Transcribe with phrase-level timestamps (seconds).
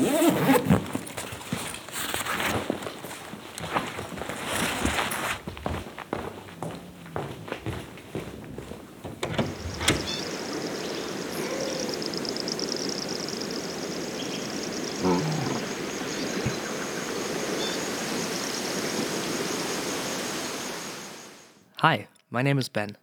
[0.00, 0.04] Hi,
[22.30, 22.96] my name is Ben.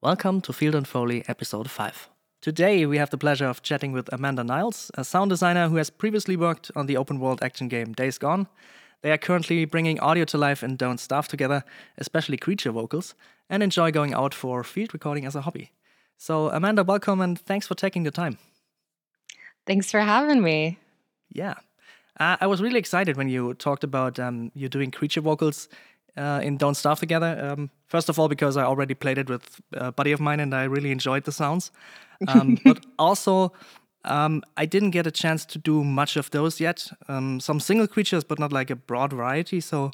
[0.00, 2.08] Welcome to Field and Foley episode 5.
[2.42, 5.90] Today we have the pleasure of chatting with Amanda Niles, a sound designer who has
[5.90, 8.48] previously worked on the open world action game Days Gone.
[9.02, 11.64] They are currently bringing audio to life in Don't Starve together,
[11.98, 13.14] especially creature vocals,
[13.50, 15.70] and enjoy going out for field recording as a hobby.
[16.16, 18.38] So, Amanda, welcome and thanks for taking the time.
[19.66, 20.78] Thanks for having me.
[21.28, 21.56] Yeah.
[22.18, 25.68] Uh, I was really excited when you talked about um, you doing creature vocals
[26.16, 27.50] uh, in Don't Starve Together.
[27.52, 30.54] Um, first of all, because I already played it with a buddy of mine and
[30.54, 31.70] I really enjoyed the sounds.
[32.28, 33.54] Um, but also,
[34.04, 36.88] um, I didn't get a chance to do much of those yet.
[37.08, 39.58] Um, some single creatures, but not like a broad variety.
[39.60, 39.90] So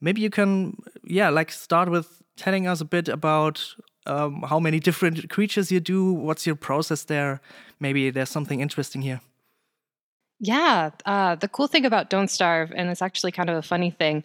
[0.00, 3.74] maybe you can, yeah, like start with telling us a bit about
[4.06, 6.12] um, how many different creatures you do.
[6.12, 7.40] What's your process there?
[7.80, 9.20] Maybe there's something interesting here.
[10.40, 13.90] Yeah, uh, the cool thing about Don't Starve, and it's actually kind of a funny
[13.90, 14.22] thing,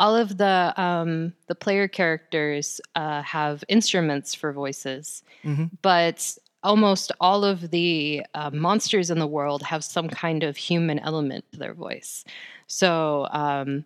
[0.00, 5.66] all of the um, the player characters uh, have instruments for voices, mm-hmm.
[5.82, 10.98] but almost all of the uh, monsters in the world have some kind of human
[11.00, 12.24] element to their voice.
[12.66, 13.84] So um,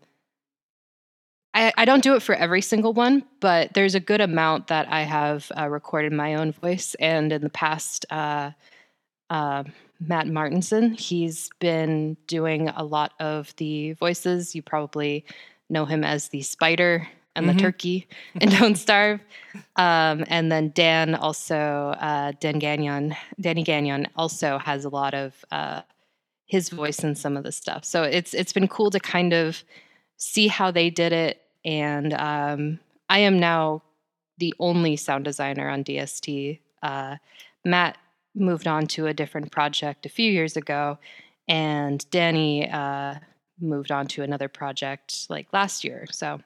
[1.52, 4.88] I, I, don't do it for every single one, but there's a good amount that
[4.88, 6.96] I have uh, recorded my own voice.
[6.98, 8.50] And in the past, uh,
[9.30, 9.62] uh,
[10.00, 14.54] Matt Martinson, he's been doing a lot of the voices.
[14.56, 15.24] You probably
[15.74, 17.56] know him as the spider and mm-hmm.
[17.56, 18.08] the turkey
[18.40, 19.20] and Don't Starve.
[19.76, 25.44] Um, and then Dan also, uh, Dan Gagnon, Danny Gagnon also has a lot of
[25.50, 25.82] uh,
[26.46, 27.84] his voice in some of the stuff.
[27.84, 29.62] So it's it's been cool to kind of
[30.16, 31.42] see how they did it.
[31.64, 33.82] And um, I am now
[34.38, 36.60] the only sound designer on DST.
[36.82, 37.16] Uh,
[37.64, 37.96] Matt
[38.34, 40.98] moved on to a different project a few years ago,
[41.48, 43.14] and Danny uh,
[43.60, 46.06] moved on to another project like last year.
[46.10, 46.40] So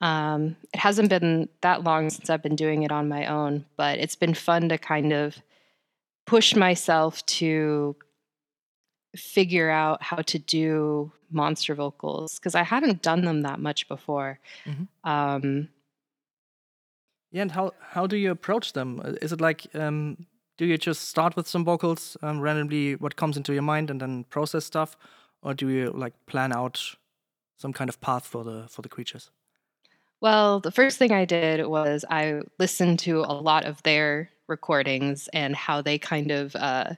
[0.00, 3.98] um, it hasn't been that long since I've been doing it on my own, but
[3.98, 5.36] it's been fun to kind of
[6.26, 7.96] push myself to
[9.16, 14.38] figure out how to do monster vocals because I hadn't done them that much before.
[14.64, 15.10] Mm-hmm.
[15.10, 15.68] Um,
[17.32, 19.00] yeah, and how how do you approach them?
[19.04, 20.26] Uh, is it like um,
[20.56, 24.00] do you just start with some vocals um, randomly, what comes into your mind, and
[24.00, 24.96] then process stuff,
[25.42, 26.80] or do you like plan out
[27.56, 29.30] some kind of path for the for the creatures?
[30.20, 35.28] Well, the first thing I did was I listened to a lot of their recordings
[35.32, 36.94] and how they kind of uh,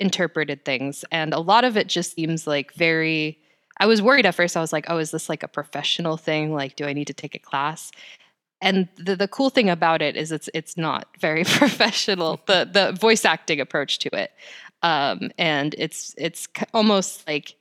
[0.00, 3.38] interpreted things, and a lot of it just seems like very.
[3.80, 4.56] I was worried at first.
[4.56, 6.52] I was like, "Oh, is this like a professional thing?
[6.52, 7.92] Like, do I need to take a class?"
[8.60, 12.40] And the, the cool thing about it is it's it's not very professional.
[12.46, 14.32] the the voice acting approach to it,
[14.82, 17.54] um, and it's it's almost like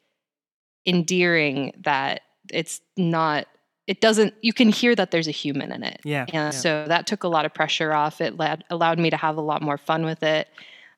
[0.87, 2.21] endearing that
[2.51, 3.45] it's not
[3.85, 6.01] it doesn't you can hear that there's a human in it.
[6.03, 6.49] Yeah and yeah.
[6.51, 8.21] so that took a lot of pressure off.
[8.21, 10.47] It led, allowed me to have a lot more fun with it.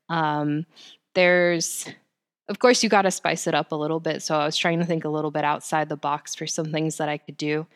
[0.07, 0.65] Um,
[1.15, 1.87] there's
[2.47, 4.21] of course you got to spice it up a little bit.
[4.21, 6.97] So i was trying to think a little bit outside the box for some things
[6.97, 7.67] that i could do.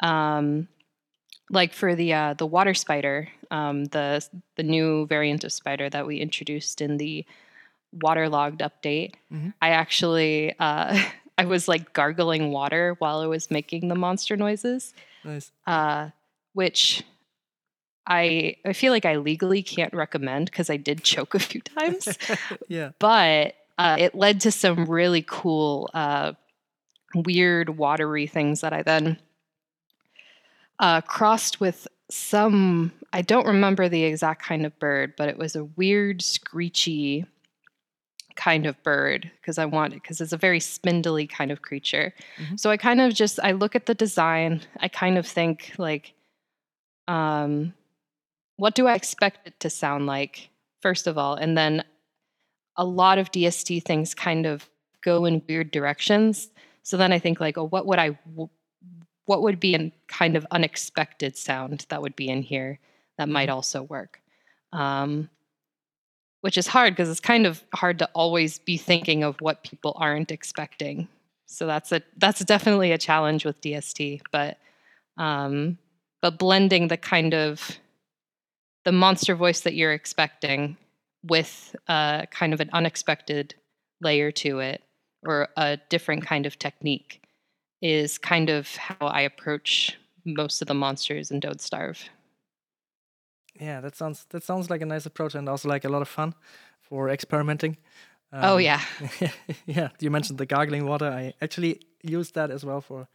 [0.00, 0.68] Um,
[1.50, 4.24] like for the uh, the water spider um, the
[4.56, 7.26] the new variant of spider that we introduced in the
[7.92, 9.48] waterlogged update mm-hmm.
[9.60, 10.96] i actually uh,
[11.40, 14.92] I was like gargling water while I was making the monster noises.
[15.24, 15.50] Nice.
[15.66, 16.10] Uh,
[16.52, 17.02] which
[18.06, 22.18] I I feel like I legally can't recommend because I did choke a few times.
[22.68, 22.90] yeah.
[22.98, 26.34] But uh, it led to some really cool, uh,
[27.14, 29.18] weird, watery things that I then
[30.78, 32.92] uh, crossed with some.
[33.14, 37.24] I don't remember the exact kind of bird, but it was a weird, screechy
[38.40, 42.14] kind of bird because I want it because it's a very spindly kind of creature.
[42.38, 42.56] Mm-hmm.
[42.56, 46.14] So I kind of just I look at the design, I kind of think like
[47.06, 47.74] um
[48.56, 50.48] what do I expect it to sound like
[50.80, 51.84] first of all and then
[52.76, 54.70] a lot of DST things kind of
[55.02, 56.48] go in weird directions.
[56.82, 58.18] So then I think like oh what would I
[59.26, 62.78] what would be a kind of unexpected sound that would be in here
[63.18, 63.56] that might mm-hmm.
[63.56, 64.22] also work.
[64.72, 65.28] Um,
[66.40, 69.94] which is hard because it's kind of hard to always be thinking of what people
[69.96, 71.08] aren't expecting.
[71.46, 74.58] So that's a that's definitely a challenge with DST, but
[75.16, 75.78] um,
[76.22, 77.78] but blending the kind of
[78.84, 80.76] the monster voice that you're expecting
[81.22, 83.54] with uh, kind of an unexpected
[84.00, 84.82] layer to it
[85.26, 87.22] or a different kind of technique
[87.82, 92.08] is kind of how I approach most of the monsters in Don't Starve.
[93.60, 96.08] Yeah, that sounds that sounds like a nice approach and also like a lot of
[96.08, 96.34] fun
[96.80, 97.76] for experimenting.
[98.42, 98.80] oh Um, yeah.
[99.66, 101.06] yeah, you mentioned the gargling water.
[101.06, 103.08] I actually used that as well for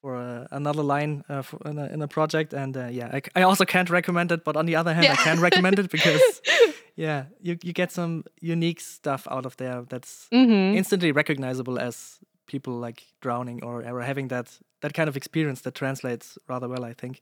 [0.00, 3.42] for uh, another line uh, for, in, a, in a project, and uh, yeah, I
[3.42, 4.44] also can't recommend it.
[4.44, 6.42] But on the other hand, I can recommend it because
[6.96, 12.18] yeah, you you get some unique stuff out of there that's hmm instantly recognizable as
[12.46, 16.84] people like drowning or, or having that that kind of experience that translates rather well.
[16.84, 17.20] I think.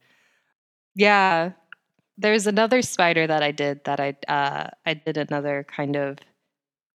[0.94, 1.52] Yeah.
[2.18, 6.18] There's another spider that I did that I uh I did another kind of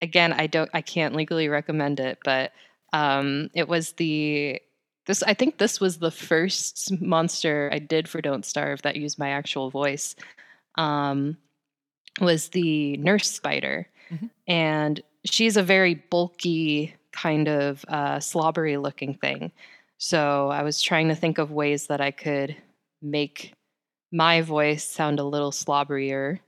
[0.01, 2.51] again, I don't I can't legally recommend it, but
[2.93, 4.61] um it was the
[5.07, 9.19] this I think this was the first monster I did for Don't Starve that used
[9.19, 10.15] my actual voice.
[10.75, 11.37] Um
[12.21, 13.87] was the nurse spider.
[14.11, 14.29] Mhm.
[14.47, 19.51] And she's a very bulky kind of uh slobbery looking thing.
[19.99, 22.55] So I was trying to think of ways that I could
[23.01, 23.53] make
[24.11, 26.39] my voice sound a little slobberier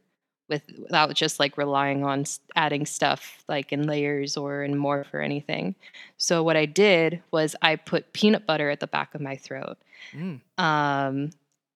[0.50, 2.24] with without just like relying on
[2.56, 5.76] adding stuff like in layers or in morph or anything.
[6.18, 9.78] So what I did was I put peanut butter at the back of my throat.
[10.14, 10.42] Mm.
[10.58, 11.32] Um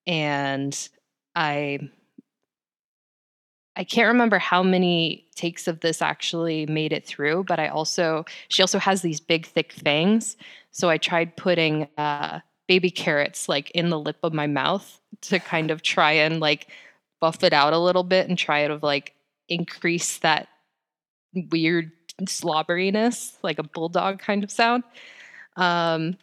[0.07, 0.89] and
[1.35, 1.79] I
[3.75, 8.25] I can't remember how many takes of this actually made it through, but I also
[8.47, 10.37] she also has these big thick fangs.
[10.71, 12.39] So I tried putting uh
[12.71, 16.67] baby carrots like in the lip of my mouth to kind of try and like
[17.19, 19.13] buff it out a little bit and try to like
[19.49, 20.47] increase that
[21.51, 21.91] weird
[22.25, 24.85] slobberiness, like a bulldog kind of sound.
[25.57, 26.15] Um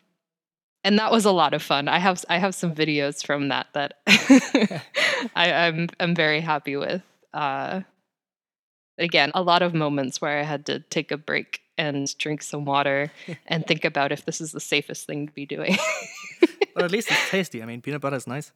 [0.82, 1.86] and that was a lot of fun.
[1.86, 3.98] I have I have some videos from that that
[5.36, 7.02] I, I'm I'm very happy with.
[7.34, 7.82] Uh,
[8.96, 12.64] again, a lot of moments where I had to take a break and drink some
[12.64, 13.12] water
[13.46, 15.76] and think about if this is the safest thing to be doing.
[16.78, 17.60] But at least it's tasty.
[17.60, 18.52] I mean, peanut butter is nice.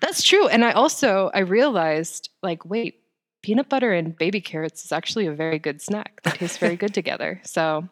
[0.00, 0.46] That's true.
[0.48, 3.00] And I also I realized like wait,
[3.42, 6.20] peanut butter and baby carrots is actually a very good snack.
[6.22, 7.40] They taste very good together.
[7.46, 7.88] So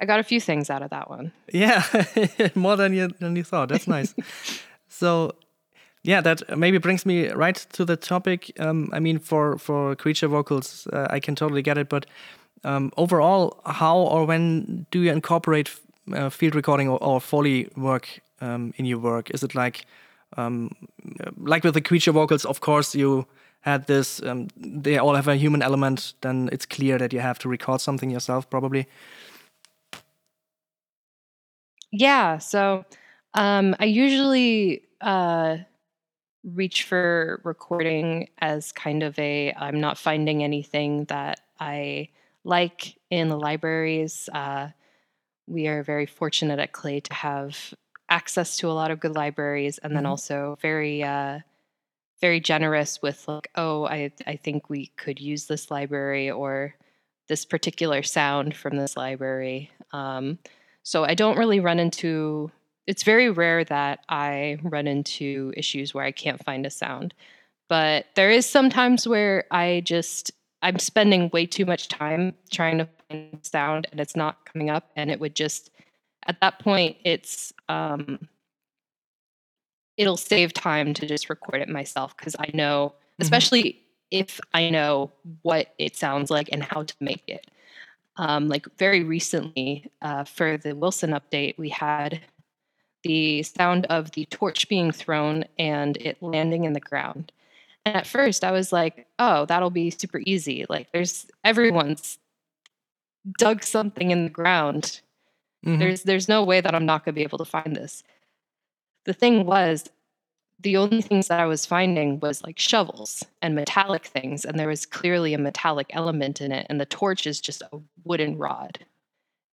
[0.00, 1.32] I got a few things out of that one.
[1.52, 1.82] Yeah,
[2.54, 3.68] more than you than you thought.
[3.68, 4.14] That's nice.
[4.88, 5.32] so,
[6.04, 8.52] yeah, that maybe brings me right to the topic.
[8.60, 11.88] Um, I mean, for for creature vocals, uh, I can totally get it.
[11.88, 12.06] But
[12.64, 15.68] um, overall, how or when do you incorporate
[16.14, 19.30] uh, field recording or, or foley work um, in your work?
[19.30, 19.86] Is it like
[20.36, 20.70] um,
[21.36, 22.44] like with the creature vocals?
[22.44, 23.26] Of course, you
[23.60, 24.22] had this.
[24.22, 26.14] Um, they all have a human element.
[26.20, 28.86] Then it's clear that you have to record something yourself, probably.
[31.90, 32.84] Yeah, so
[33.34, 35.58] um, I usually uh,
[36.44, 42.10] reach for recording as kind of a I'm not finding anything that I
[42.44, 44.28] like in the libraries.
[44.32, 44.68] Uh,
[45.46, 47.74] we are very fortunate at Klei to have
[48.10, 50.08] access to a lot of good libraries, and then Mhm.
[50.10, 51.40] also very uh,
[52.20, 56.74] very generous with like, oh, I I think we could use this library or
[57.28, 59.70] this particular sound from this library.
[59.92, 60.38] Um,
[60.82, 62.50] so I don't really run into
[62.86, 67.12] it's very rare that I run into issues where I can't find a sound.
[67.68, 70.32] But there is sometimes where I just
[70.62, 74.90] I'm spending way too much time trying to find sound and it's not coming up
[74.96, 75.70] and it would just
[76.28, 78.28] at that point it's um
[79.96, 85.10] it'll save time to just record it myself because I know especially if I know
[85.42, 87.50] what it sounds like and how to make it
[88.18, 92.20] um, like very recently uh, for the Wilson update, we had
[93.04, 97.30] the sound of the torch being thrown and it landing in the ground.
[97.86, 100.66] And at first, I was like, "Oh, that'll be super easy.
[100.68, 102.18] Like, there's everyone's
[103.38, 105.00] dug something in the ground.
[105.66, 105.78] Mhm.
[105.78, 108.02] There's there's no way that I'm not going to be able to find this."
[109.04, 109.84] The thing was,
[110.60, 114.68] the only things that I was finding was like shovels and metallic things, and there
[114.68, 118.80] was clearly a metallic element in it, and the torch is just a wooden rod.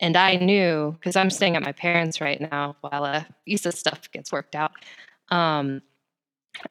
[0.01, 4.11] And I knew because I'm staying at my parents' right now while uh, visa stuff
[4.13, 4.73] gets worked out.
[5.31, 5.83] Um,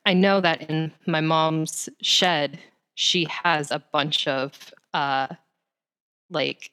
[0.05, 2.59] I know that in my mom's shed,
[2.95, 5.27] she has a bunch of uh,
[6.29, 6.71] like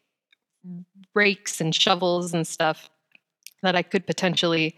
[1.18, 2.88] rakes and shovels and stuff
[3.62, 4.76] that I could potentially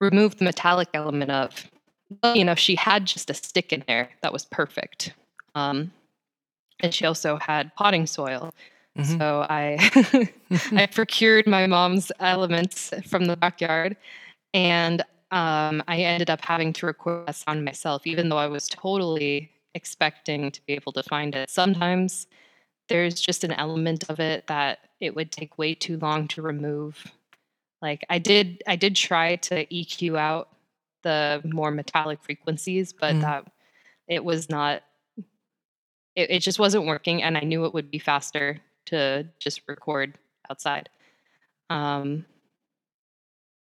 [0.00, 1.70] remove the metallic element of.
[2.22, 5.12] Lucky enough, she had just a stick in there that was perfect.
[5.54, 5.92] Um,
[6.80, 8.50] and she also had potting soil.
[8.96, 9.18] Mhm.
[9.18, 9.64] So I
[10.82, 13.96] I procured my mom's elements from the backyard,
[14.54, 18.66] and um, I ended up having to record that sound myself, even though I was
[18.68, 21.50] totally expecting to be able to find it.
[21.50, 22.26] Sometimes
[22.88, 27.04] there's just an element of it that it would take way too long to remove.
[27.82, 30.48] Like I did I did try to EQ out
[31.02, 33.20] the more metallic frequencies, but Mm.
[33.22, 33.52] that
[34.08, 34.82] it was not
[36.16, 40.18] it, it just wasn't working and I knew it would be faster to just record
[40.50, 40.88] outside.
[41.70, 42.24] Um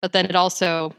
[0.01, 0.93] but then it also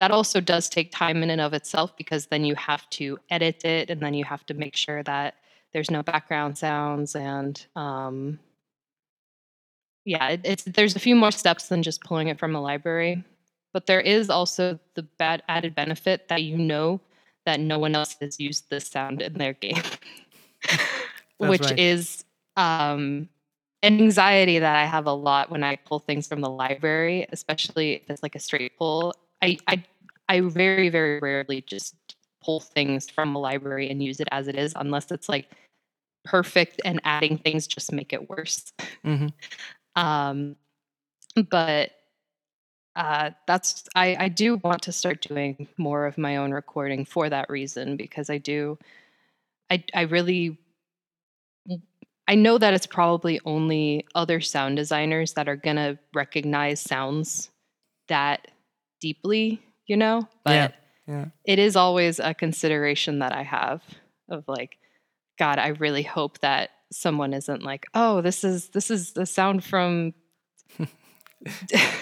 [0.00, 3.64] that also does take time in and of itself because then you have to edit
[3.64, 5.34] it and then you have to make sure that
[5.76, 8.38] there's no background sounds and um
[10.06, 13.22] yeah it, it's there's a few more steps than just pulling it from a library
[13.74, 16.98] but there is also the bad added benefit that you know
[17.44, 19.82] that no one else has used this sound in their game
[21.36, 21.78] which right.
[21.78, 22.24] is
[22.56, 23.28] um
[23.82, 27.96] an anxiety that i have a lot when i pull things from the library especially
[27.96, 29.84] if it's like a straight pull i i,
[30.26, 31.96] I very very rarely just
[32.42, 35.50] pull things from a library and use it as it is unless it's like
[36.26, 38.72] perfect and adding things just make it worse
[39.04, 39.32] Mhm.
[39.94, 40.56] um
[41.50, 41.92] but
[42.96, 47.28] uh that's i i do want to start doing more of my own recording for
[47.30, 48.78] that reason because i do
[49.70, 50.58] i i really
[52.28, 57.50] i know that it's probably only other sound designers that are gonna recognize sounds
[58.08, 58.48] that
[59.00, 60.72] deeply you know but
[61.06, 61.24] Yeah, yeah.
[61.44, 63.82] it is always a consideration that i have
[64.28, 64.78] of like
[65.38, 69.62] god i really hope that someone isn't like oh this is this is the sound
[69.64, 70.14] from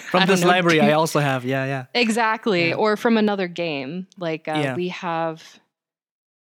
[0.09, 1.45] From this know, library, I also have.
[1.45, 1.85] Yeah, yeah.
[1.93, 2.69] Exactly.
[2.69, 2.75] Yeah.
[2.75, 4.07] Or from another game.
[4.17, 4.75] Like uh, Yeah.
[4.75, 5.43] we have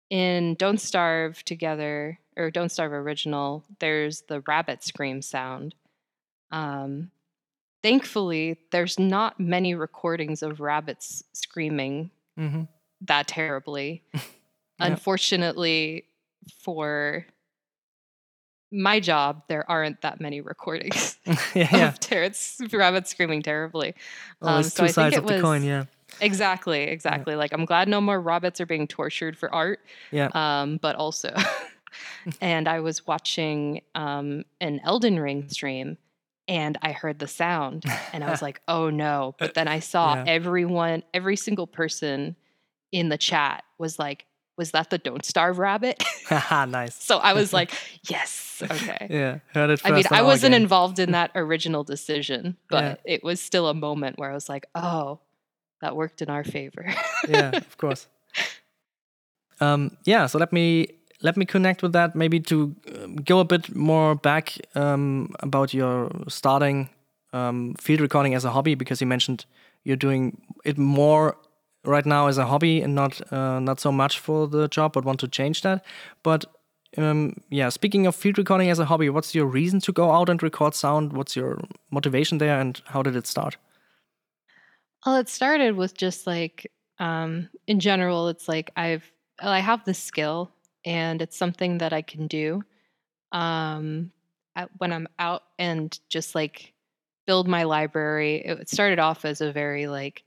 [0.09, 5.75] in Don't Starve together or Don't Starve original, there's the rabbit scream sound.
[6.51, 7.11] Um
[7.83, 12.63] thankfully there's not many recordings of rabbits screaming hmm
[13.01, 14.03] that terribly.
[14.79, 14.87] Yeah.
[14.87, 16.05] Unfortunately
[16.61, 17.25] for
[18.71, 21.87] my job, there aren't that many recordings yeah, yeah.
[21.89, 23.95] of Terrence rabbits screaming terribly.
[24.41, 25.63] Always um, so two I think sides of the coin.
[25.63, 25.85] Yeah,
[26.19, 27.35] Exactly, exactly.
[27.35, 29.79] Like I'm glad no more rabbits are being tortured for art.
[30.11, 30.29] yeah.
[30.33, 31.33] Um, but also,
[32.41, 35.97] and I was watching um, an Elden Ring stream,
[36.47, 40.15] and I heard the sound, and I was like, "Oh no!" But then I saw
[40.15, 40.23] Yeah.
[40.27, 42.35] everyone, every single person
[42.91, 44.25] in the chat was like,
[44.57, 46.03] "Was that the Don't Starve rabbit?"
[46.51, 46.95] Nice.
[47.01, 47.71] so I was like,
[48.09, 49.85] "Yes, okay." Yeah, heard it first.
[49.91, 50.61] I mean, I wasn't game.
[50.63, 53.13] involved in that original decision, but Yeah.
[53.15, 55.19] it was still a moment where I was like, "Oh,
[55.81, 56.85] that worked in our favor."
[57.29, 58.07] yeah, of course.
[59.59, 60.87] Um, yeah, so let me
[61.21, 62.15] let me connect with that.
[62.15, 66.89] Maybe to um, go a bit more back um, about your starting
[67.33, 69.45] um, field recording as a hobby, because you mentioned
[69.83, 71.37] you're doing it more
[71.87, 75.05] right now as a hobby and not uh, not so much for the job, but
[75.05, 75.83] want to change that.
[76.21, 76.45] But
[76.97, 80.29] um, yeah, speaking of field recording as a hobby, what's your reason to go out
[80.29, 81.13] and record sound?
[81.13, 81.59] What's your
[81.91, 83.57] motivation there, and how did it start?
[85.05, 89.93] Well, it started with just like um, in general, it's like I've I have the
[89.93, 90.51] skill
[90.85, 92.63] and it's something that I can do
[93.31, 94.11] um,
[94.77, 96.73] when I'm out and just like
[97.25, 98.37] build my library.
[98.37, 100.23] It started off as a very like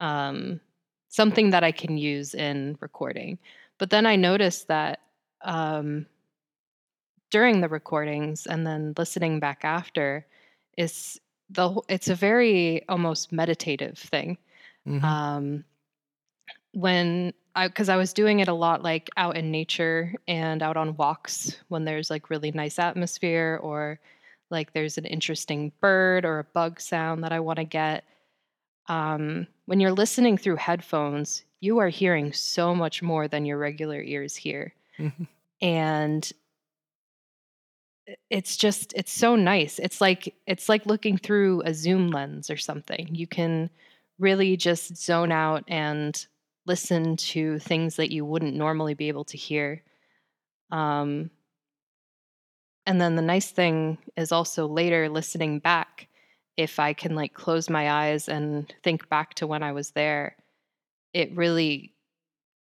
[0.00, 0.60] um,
[1.08, 3.38] something that I can use in recording,
[3.78, 5.00] but then I noticed that
[5.42, 6.06] um,
[7.30, 10.26] during the recordings and then listening back after
[10.76, 11.20] is
[11.50, 14.38] the it's a very almost meditative thing.
[14.86, 15.02] Mhm.
[15.02, 15.64] um
[16.72, 20.76] when i because i was doing it a lot like out in nature and out
[20.76, 23.98] on walks when there's like really nice atmosphere or
[24.50, 28.04] like there's an interesting bird or a bug sound that i want to get
[28.88, 34.02] um when you're listening through headphones you are hearing so much more than your regular
[34.02, 34.74] ears hear.
[34.98, 35.26] Mhm.
[35.62, 36.32] and
[38.30, 39.78] it's just it's so nice.
[39.78, 43.08] It's like it's like looking through a zoom lens or something.
[43.14, 43.70] You can
[44.18, 46.24] really just zone out and
[46.66, 49.82] listen to things that you wouldn't normally be able to hear.
[50.70, 51.30] Um
[52.86, 56.08] and then the nice thing is also later listening back
[56.56, 60.36] if i can like close my eyes and think back to when i was there
[61.12, 61.92] it really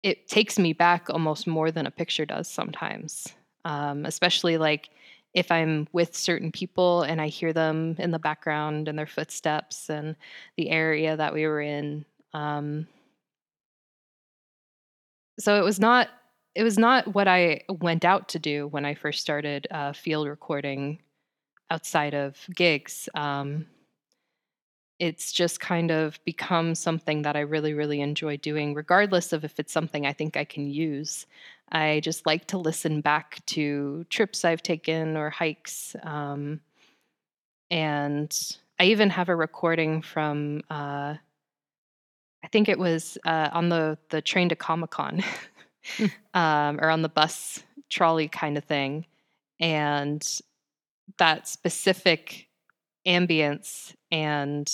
[0.03, 3.29] it takes me back almost more than a picture does sometimes
[3.65, 4.91] um, especially like
[5.35, 9.91] if i'm with certain people and i hear them in the background and their footsteps
[9.91, 10.17] and
[10.57, 12.05] the area that we were in
[12.35, 12.87] um,
[15.39, 16.09] so it was not
[16.55, 20.27] it was not what i went out to do when i first started uh, field
[20.27, 20.99] recording
[21.71, 23.67] outside of gigs um,
[24.99, 29.59] it's just kind of become something that I really, really enjoy doing, regardless of if
[29.61, 31.27] it's something I think I can use.
[31.71, 35.95] I just like to listen back to trips I've taken or hikes.
[36.03, 36.61] Um,
[37.71, 38.37] and
[38.81, 41.15] I even have a recording from, uh,
[42.43, 45.23] I think it was uh, on the, the train to Comic Con
[46.35, 49.07] um, or on the bus trolley kind of thing.
[49.61, 50.27] And
[51.19, 52.48] that specific
[53.09, 54.71] ambience and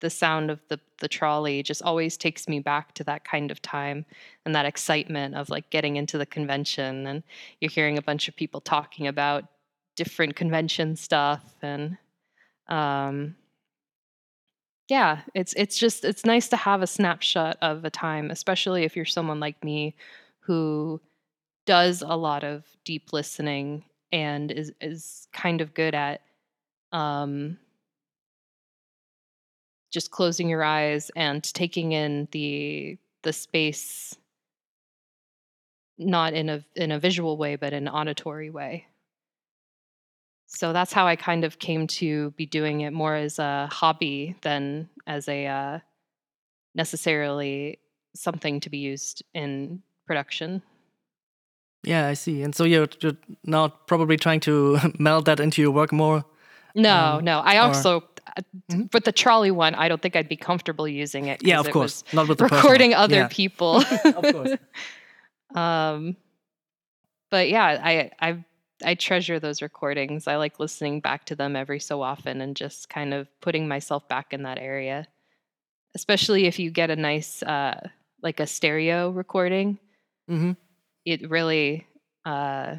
[0.00, 3.62] the sound of the the trolley just always takes me back to that kind of
[3.62, 4.04] time
[4.44, 7.22] and that excitement of like getting into the convention and
[7.60, 9.44] you're hearing a bunch of people talking about
[9.96, 11.96] different convention stuff and
[12.68, 13.34] um
[14.88, 18.96] yeah it's it's just it's nice to have a snapshot of a time especially if
[18.96, 19.94] you're someone like me
[20.40, 21.00] who
[21.66, 26.20] does a lot of deep listening and is is kind of good at
[26.94, 27.58] um
[29.92, 34.16] just closing your eyes and taking in the the space
[35.98, 38.86] not in a in a visual way but in an auditory way.
[40.46, 44.36] So that's how i kind of came to be doing it more as a hobby
[44.42, 45.78] than as a uh,
[46.74, 47.78] necessarily
[48.14, 50.62] something to be used in production.
[51.84, 52.42] Yeah i see.
[52.42, 56.24] And so you're, you're now probably trying to meld that into your work more
[56.74, 58.02] no um, no i also
[58.70, 58.82] mm-hmm.
[58.92, 61.44] with the trolley one, I don't think I'd be comfortable using it.
[61.44, 63.28] Yeah, of course, not with the recording other yeah.
[63.30, 63.76] people.
[64.04, 64.52] of course.
[65.54, 66.16] Um,
[67.30, 68.44] but yeah, I I
[68.84, 70.26] I treasure those recordings.
[70.26, 74.08] I like listening back to them every so often and just kind of putting myself
[74.08, 75.06] back in that area.
[75.94, 77.88] Especially if you get a nice uh,
[78.20, 79.78] like a stereo recording,
[80.28, 80.52] mm-hmm.
[81.04, 81.86] it really
[82.24, 82.74] uh,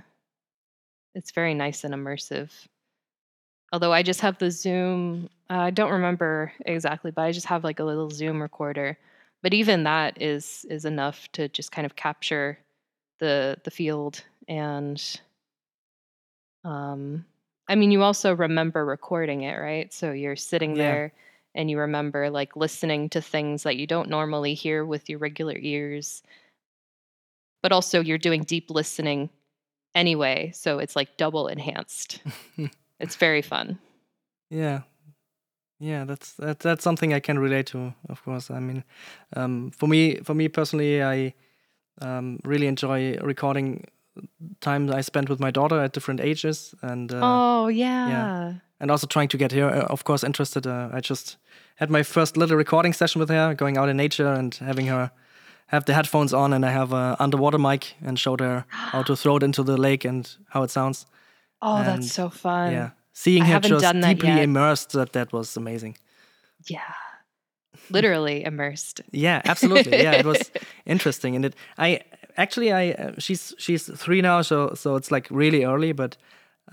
[1.13, 2.49] it's very nice and immersive.
[3.71, 7.63] Although I just have the Zoom, uh, I don't remember exactly, but I just have
[7.63, 8.97] like a little Zoom recorder.
[9.41, 12.57] But even that is is enough to just kind of capture
[13.19, 15.01] the the field and
[16.63, 17.25] um
[17.67, 19.91] I mean you also remember recording it, right?
[19.93, 20.83] So you're sitting Yeah.
[20.83, 21.13] there
[21.55, 25.55] and you remember like listening to things that you don't normally hear with your regular
[25.57, 26.21] ears.
[27.61, 29.29] But also you're doing deep listening
[29.95, 32.21] anyway, so it's like double enhanced.
[32.99, 33.79] It's very fun.
[34.49, 34.81] Yeah,
[35.79, 37.93] yeah, that's that, that's something I can relate to.
[38.09, 38.83] Of course, I mean,
[39.35, 41.33] um, for me, for me personally, I
[42.01, 43.85] um, really enjoy recording
[44.61, 48.07] time I spent with my daughter at different ages, and uh, oh yeah.
[48.07, 50.65] yeah, and also trying to get her, uh, of course, interested.
[50.65, 51.37] Uh, I just
[51.75, 55.11] had my first little recording session with her, going out in nature and having her
[55.67, 59.15] have the headphones on, and I have a underwater mic and showed her how to
[59.15, 61.05] throw it into the lake and how it sounds.
[61.61, 62.71] Oh, And, that's so fun.
[62.71, 64.43] Yeah, seeing I her just done deeply yet.
[64.43, 65.97] immersed that that was amazing.
[66.67, 66.93] Yeah.
[67.89, 69.01] Literally immersed.
[69.11, 70.01] Yeah, absolutely.
[70.01, 70.51] Yeah, it was
[70.85, 71.55] interesting, and it.
[71.77, 72.01] I
[72.37, 76.17] actually, I uh, she's she's three now, so so it's like really early, but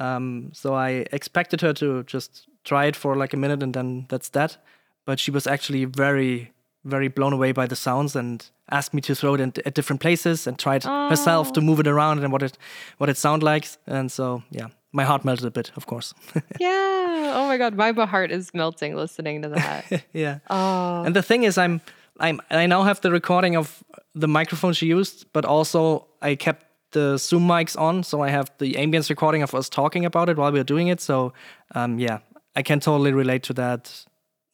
[0.00, 4.06] um, so I expected her to just try it for like a minute and then
[4.08, 4.56] that's that.
[5.04, 6.52] But she was actually very
[6.84, 10.00] very blown away by the sounds and asked me to throw it in, at different
[10.00, 11.64] places and tried herself to Oh.
[11.64, 12.58] move it around and what it
[12.98, 13.68] what it sound like.
[13.86, 16.14] And so yeah, my heart melted a bit, of course.
[16.60, 17.32] Yeah.
[17.34, 20.04] Oh my god, my heart is melting listening to that.
[20.12, 20.38] yeah.
[20.50, 21.04] Oh.
[21.04, 21.80] And the thing is, I'm,
[22.20, 23.82] I'm, I now have the recording of
[24.14, 28.50] the microphone she used, but also I kept the Zoom mics on, so I have
[28.58, 31.00] the ambience recording of us talking about it while we are doing it.
[31.00, 31.32] So,
[31.74, 32.18] um, yeah,
[32.54, 34.04] I can totally relate to that.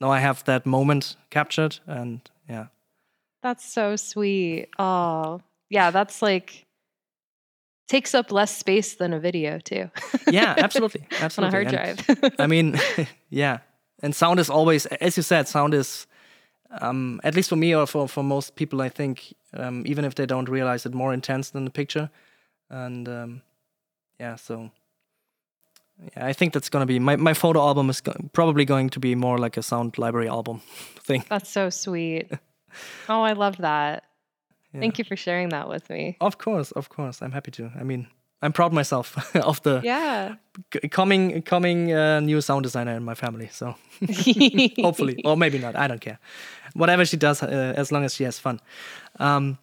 [0.00, 2.66] Now I have that moment captured, and yeah,
[3.42, 4.68] That's so sweet.
[4.78, 5.40] Oh.
[5.70, 6.66] Yeah, that's like
[7.88, 9.90] takes up less space than a video too.
[10.30, 11.64] yeah, absolutely, on a absolutely.
[11.64, 12.34] hard And, drive.
[12.38, 12.78] I mean,
[13.30, 13.58] yeah,
[14.02, 16.06] and sound is always, as you said, sound is,
[16.80, 20.14] um, at least for me or for for most people, I think, um, even if
[20.14, 22.10] they don't realize it, more intense than the picture,
[22.70, 23.42] and um,
[24.20, 24.70] yeah, so
[26.16, 29.00] yeah, I think that's gonna be my my photo album is go- probably going to
[29.00, 30.60] be more like a sound library album
[31.06, 31.24] thing.
[31.28, 32.30] that's so sweet.
[33.08, 34.02] Oh, I love that.
[34.74, 34.80] Yeah.
[34.80, 36.16] Thank you for sharing that with me.
[36.20, 37.70] Of course, of course, I'm happy to.
[37.80, 38.06] I mean,
[38.42, 40.34] I'm proud myself of the Yeah.
[40.72, 43.48] c- coming coming uh, new sound designer in my family.
[43.50, 43.74] So.
[44.82, 46.18] hopefully or maybe not i don't care
[46.74, 48.60] whatever she does uh, as long as she has fun
[49.18, 49.58] um,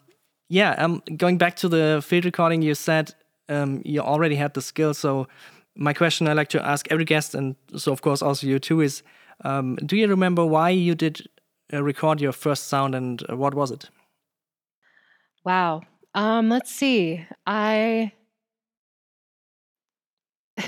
[0.49, 3.13] yeah um, going back to the field recording you said
[3.49, 5.27] um, you already had the skill so
[5.75, 8.81] my question i like to ask every guest and so of course also you too
[8.81, 9.03] is
[9.43, 11.27] um, do you remember why you did
[11.73, 13.89] uh, record your first sound and uh, what was it
[15.45, 15.83] Wow.
[16.15, 17.25] Um, let's see.
[17.45, 18.11] I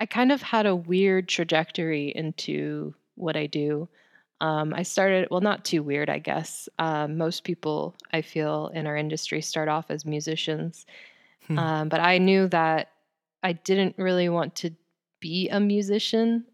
[0.00, 3.88] I kind of had a weird trajectory into what I do.
[4.40, 6.68] Um, I started, well, not too weird, I guess.
[6.78, 10.84] Um, most people, I feel, in our industry start off as musicians.
[11.46, 11.58] Hmm.
[11.58, 12.90] Um, but I knew that
[13.42, 14.70] I didn't really want to
[15.20, 16.46] be a musician.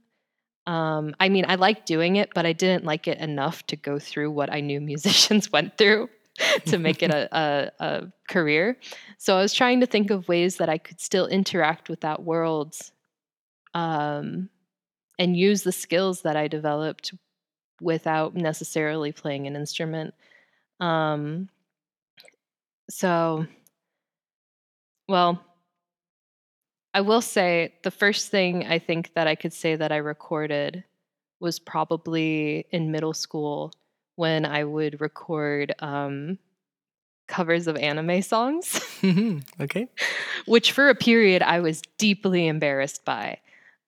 [0.67, 3.99] Um, I mean, I liked doing it, but I didn't like it enough to go
[3.99, 6.09] through what I knew musicians went through
[6.67, 8.79] to make it a, a, a career.
[9.19, 12.23] So I was trying to think of ways that I could still interact with that
[12.23, 12.77] world
[13.75, 14.49] um,
[15.19, 17.15] and use the skills that I developed
[17.81, 20.15] without necessarily playing an instrument.
[20.81, 21.49] Um,
[22.89, 23.47] so,
[25.09, 25.43] well,
[26.95, 30.85] I will say the first thing I think that I could say that I recorded
[31.41, 33.73] was probably in middle school
[34.17, 36.39] when I would record um,
[37.29, 38.81] covers of anime songs,
[39.61, 39.89] okay.
[40.47, 43.39] which for a period I was deeply embarrassed by.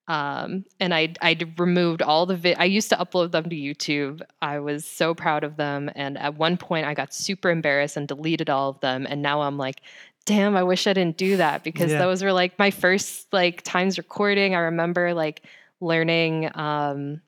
[0.07, 4.21] Um, and I I removed all the vi- I used to upload them to YouTube.
[4.43, 8.07] I was so proud of them, and at one point I got super embarrassed and
[8.07, 9.07] deleted all of them.
[9.09, 9.81] And now I'm like,
[10.27, 11.99] damn, I wish I didn't do that because Yeah.
[11.99, 14.55] those were like my first like times recording.
[14.55, 15.45] I remember like
[15.81, 17.21] learning um,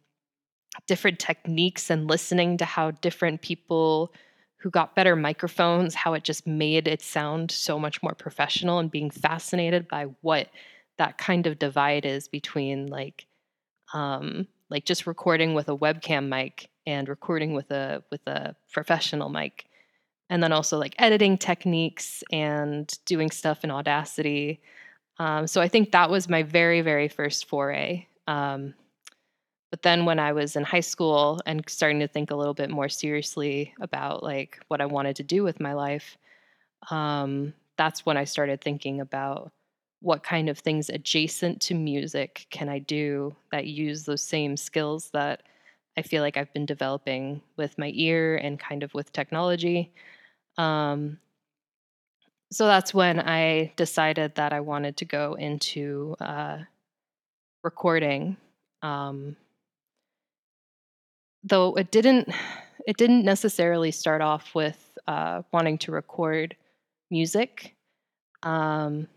[0.87, 4.12] different techniques and listening to how different people
[4.59, 8.90] who got better microphones, how it just made it sound so much more professional and
[8.90, 10.48] being fascinated by what
[10.98, 13.26] that kind of divide is between like
[13.92, 19.28] um like just recording with a webcam mic and recording with a with a professional
[19.28, 19.66] mic
[20.28, 24.60] and then also like editing techniques and doing stuff in audacity.
[25.18, 28.06] Um, so i think that was my very very first foray.
[28.26, 28.74] Um,
[29.70, 32.70] but then when i was in high school and starting to think a little bit
[32.70, 36.16] more seriously about like what i wanted to do with my life
[36.90, 39.52] um, that's when i started thinking about
[40.00, 45.10] what kind of things adjacent to music can i do that use those same skills
[45.12, 45.42] that
[45.96, 49.92] i feel like i've been developing with my ear and kind of with technology
[50.58, 51.18] um,
[52.50, 56.58] so that's when i decided that i wanted to go into uh,
[57.62, 58.36] recording
[58.82, 59.36] um,
[61.42, 62.28] though it didn't
[62.86, 66.56] it didn't necessarily start off with uh, wanting to record
[67.10, 67.74] music
[68.42, 69.08] um,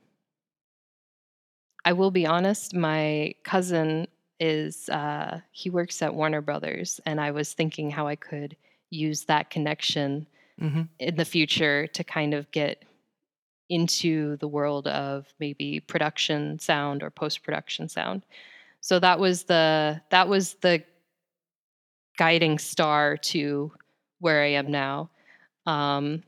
[1.86, 4.08] i will be honest my cousin
[4.40, 8.56] is uh, he works at warner brothers and i was thinking how i could
[8.90, 10.26] use that connection
[10.60, 12.84] hmm in the future to kind of get
[13.70, 18.24] into the world of maybe production sound or post production sound.
[18.82, 20.84] So that was the that was the
[22.18, 23.72] guiding star to
[24.20, 25.10] where I am now.
[25.66, 26.24] Um,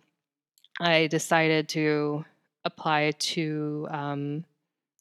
[0.79, 2.25] I decided to
[2.63, 4.45] apply to um,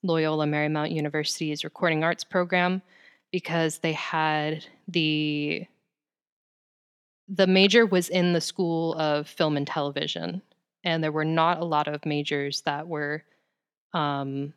[0.03, 2.83] Loyola Marymount University's recording arts program
[3.31, 5.67] because they had the
[7.33, 10.43] the major was in the school of film and television
[10.83, 13.23] and there were not a lot of majors that were
[13.93, 14.53] um,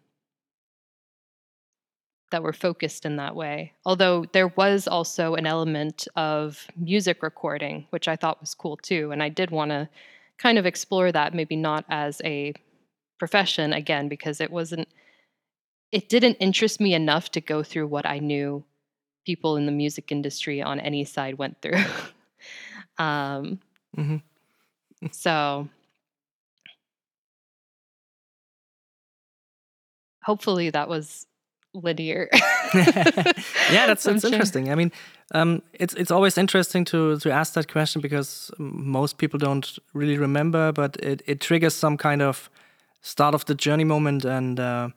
[2.31, 3.73] that were focused in that way.
[3.85, 9.11] Although there was also an element of music recording which i thought was cool too
[9.11, 9.87] and i did want to
[10.39, 12.53] kind of explore that maybe not as a
[13.19, 14.87] profession again because it wasn't
[15.91, 18.63] it didn't interest me enough to go through what i knew
[19.25, 21.83] people in the music industry on any side went through
[22.97, 23.59] um,
[23.97, 24.17] mm-hmm.
[25.11, 25.67] so
[30.23, 31.27] hopefully that was
[31.73, 32.29] linear.
[32.73, 34.71] yeah, that's that's interesting.
[34.71, 34.91] I mean,
[35.33, 40.17] um, it's it's always interesting to to ask that question because most people don't really
[40.17, 42.49] remember, but it it triggers some kind of
[43.01, 44.89] start of the journey moment, and uh,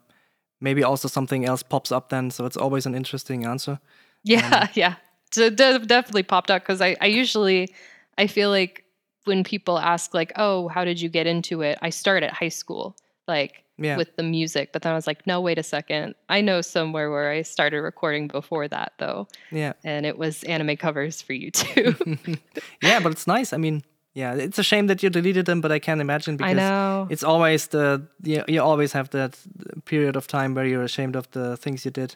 [0.59, 2.31] maybe also something else pops up then.
[2.31, 3.79] So it's always an interesting answer.
[4.23, 4.95] Yeah, yeah.
[5.31, 7.73] So de- definitely popped up because I, I usually
[8.17, 8.83] I feel like
[9.25, 11.77] when people ask like, oh, how did you get into it?
[11.81, 12.95] I start at high school,
[13.27, 13.97] like Yeah.
[13.97, 14.71] with the music.
[14.71, 16.15] But then I was like, no, wait a second.
[16.29, 20.77] I know somewhere where I started recording before that though, Yeah, and it was anime
[20.77, 22.39] covers for YouTube.
[22.81, 23.51] yeah, but it's nice.
[23.53, 26.51] I mean, yeah, it's a shame that you deleted them, but I can imagine because
[26.51, 27.07] I know.
[27.11, 29.37] it's always the you, you always have that
[29.85, 32.15] period of time where you're ashamed of the things you did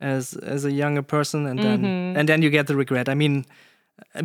[0.00, 2.18] as as a younger person and then Mhm.
[2.18, 3.44] and then you get the regret i mean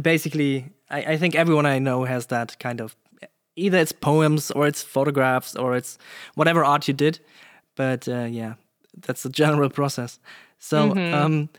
[0.01, 2.95] basically I, I think everyone i know has that kind of
[3.55, 5.97] either it's poems or it's photographs or it's
[6.35, 7.19] whatever art you did
[7.75, 8.53] but uh, yeah
[9.07, 10.19] that's the general process
[10.59, 11.13] so Mhm.
[11.13, 11.49] um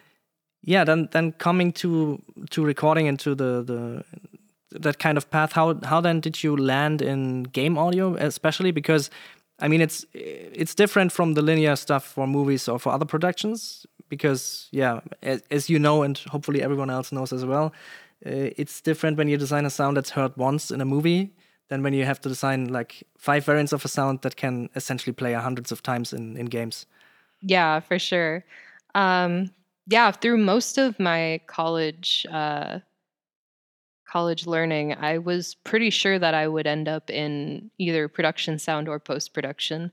[0.62, 2.18] yeah then then coming to
[2.50, 4.04] to recording and to the the
[4.80, 9.10] that kind of path how how then did you land in game audio especially because
[9.60, 13.86] i mean it's it's different from the linear stuff for movies or for other productions
[14.12, 17.72] because yeah, as, as you know, and hopefully everyone else knows as well,
[18.26, 21.32] uh, it's different when you design a sound that's heard once in a movie
[21.70, 25.14] than when you have to design like five variants of a sound that can essentially
[25.14, 26.84] play hundreds of times in, in games.
[27.40, 28.44] Yeah, for sure.
[28.94, 29.50] Um,
[29.86, 32.80] yeah, through most of my college uh,
[34.06, 38.90] college learning, I was pretty sure that I would end up in either production sound
[38.90, 39.90] or post production.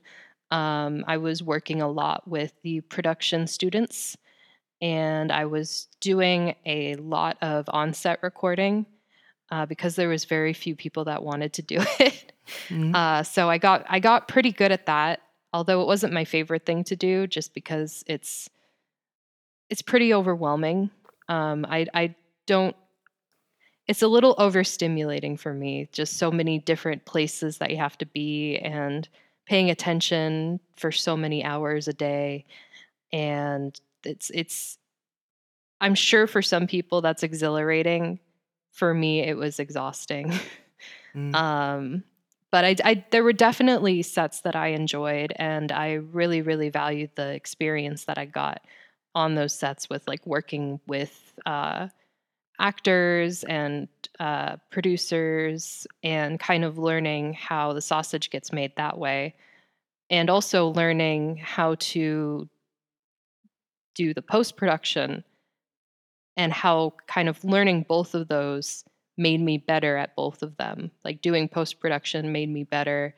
[0.50, 4.16] Um, I was working a lot with the production students,
[4.82, 8.86] and I was doing a lot of on-set recording
[9.50, 12.32] uh, because there was very few people that wanted to do it.
[12.68, 12.94] Mm-hmm.
[12.94, 15.20] Uh, so I got I got pretty good at that,
[15.52, 18.48] although it wasn't my favorite thing to do, just because it's
[19.68, 20.90] it's pretty overwhelming.
[21.28, 22.14] Um, I I
[22.46, 22.74] don't.
[23.86, 25.88] It's a little overstimulating for me.
[25.92, 29.08] Just so many different places that you have to be and
[29.50, 32.46] paying attention for so many hours a day,
[33.12, 34.78] and it's it's.
[35.80, 38.20] I'm sure for some people that's exhilarating.
[38.70, 40.32] For me, it was exhausting.
[41.12, 41.34] Mm.
[41.34, 42.04] um,
[42.52, 47.10] but I, I, there were definitely sets that I enjoyed, and I really, really valued
[47.16, 48.64] the experience that I got
[49.12, 51.88] on those sets with like working with uh,
[52.60, 59.34] actors and uh, producers and kind of learning how the sausage gets made that way.
[60.10, 62.48] And also learning how to
[63.94, 65.24] do the post production
[66.36, 68.84] and how kind of learning both of those
[69.16, 70.90] made me better at both of them.
[71.04, 73.14] Like doing post production made me better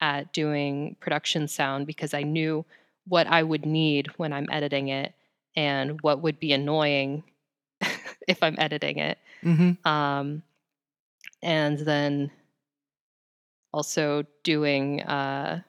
[0.00, 2.64] at doing production sound because i knew
[3.06, 5.14] what i would need when i'm editing it
[5.56, 7.22] and what would be annoying
[8.28, 9.18] if I'm editing it.
[9.42, 9.88] Mm-hmm.
[9.88, 10.42] Um,
[11.42, 12.30] and then
[13.72, 15.62] also doing uh,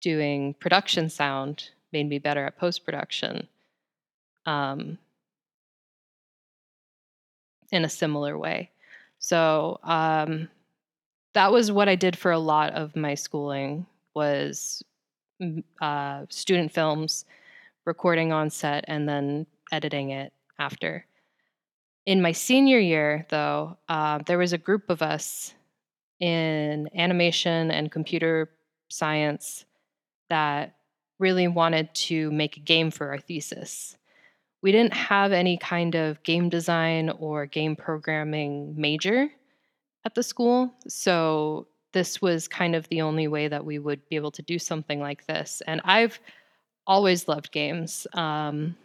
[0.00, 3.48] doing production sound made me better at post production.
[4.46, 4.98] Um,
[7.72, 8.70] in a similar way.
[9.18, 10.48] So um,
[11.32, 14.82] that was what I did for a lot of my schooling was
[15.80, 17.24] uh, student films
[17.84, 21.06] recording on set and then editing it after.
[22.04, 25.54] In my senior year, though, uh, there was a group of us
[26.20, 28.50] in animation and computer
[28.88, 29.64] science
[30.28, 30.76] that
[31.18, 33.96] really wanted to make a game for our thesis.
[34.62, 39.28] We didn't have any kind of game design or game programming major
[40.04, 44.16] at the school, so this was kind of the only way that we would be
[44.16, 45.62] able to do something like this.
[45.66, 46.18] And I've
[46.86, 48.06] always loved games.
[48.14, 48.76] Um,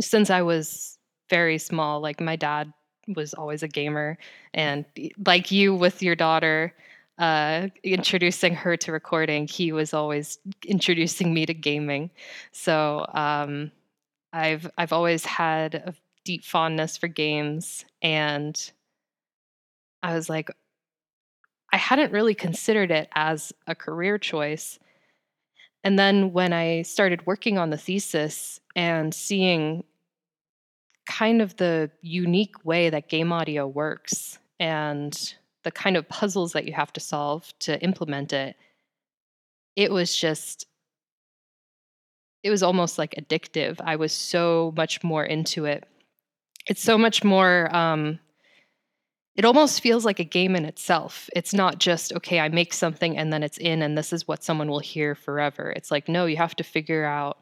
[0.00, 0.98] since I was
[1.30, 2.72] very small, like my dad
[3.14, 4.18] was always a gamer,
[4.54, 4.84] and
[5.26, 6.74] like you with your daughter,
[7.18, 12.10] uh, introducing her to recording, he was always introducing me to gaming.
[12.52, 13.70] So um,
[14.32, 18.72] I've I've always had a deep fondness for games, and
[20.02, 20.50] I was like,
[21.72, 24.78] I hadn't really considered it as a career choice
[25.84, 29.82] and then when I started working on the thesis and seeing
[31.04, 36.64] kind of the unique way that game audio works and the kind of puzzles that
[36.64, 38.54] you have to solve to implement it,
[39.74, 40.68] it was just,
[42.44, 43.80] it was almost like addictive.
[43.84, 45.84] I was so much more into it.
[46.68, 48.20] It's so much more um,
[49.34, 51.28] it almost feels like a game in itself.
[51.34, 54.44] It's not just, okay, I make something and then it's in and this is what
[54.44, 55.72] someone will hear forever.
[55.74, 57.38] It's like, no, you have to figure out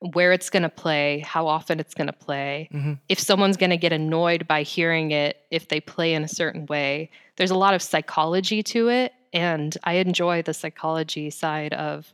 [0.00, 2.94] where it's going to play, how often it's going to play, mm-hmm.
[3.08, 6.66] if someone's going to get annoyed by hearing it if they play in a certain
[6.66, 7.10] way.
[7.36, 9.12] There's a lot of psychology to it.
[9.32, 12.12] And I enjoy the psychology side of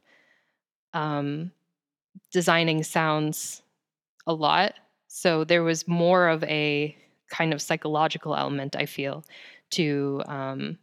[0.93, 1.53] um,
[2.33, 3.63] designing sounds
[4.27, 4.75] a lot.
[5.09, 6.97] So there was more of a
[7.29, 9.25] kind of psychological element, I feel,
[9.73, 10.79] to um,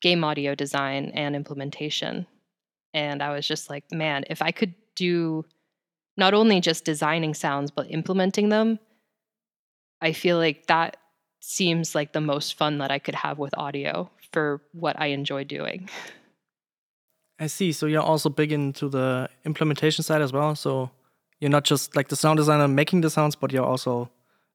[0.00, 2.26] game audio design and implementation.
[2.92, 5.44] And I was just like, man, if I could do
[6.16, 8.78] not only just designing sounds, but implementing them,
[10.00, 10.96] I feel like that
[11.40, 15.44] seems like the most fun that I could have with audio for what I enjoy
[15.44, 15.88] doing.
[17.38, 17.72] I see.
[17.72, 20.54] So you're also big into the implementation side as well.
[20.54, 20.90] So
[21.40, 24.10] you're not just like the sound designer making the sounds, but you're also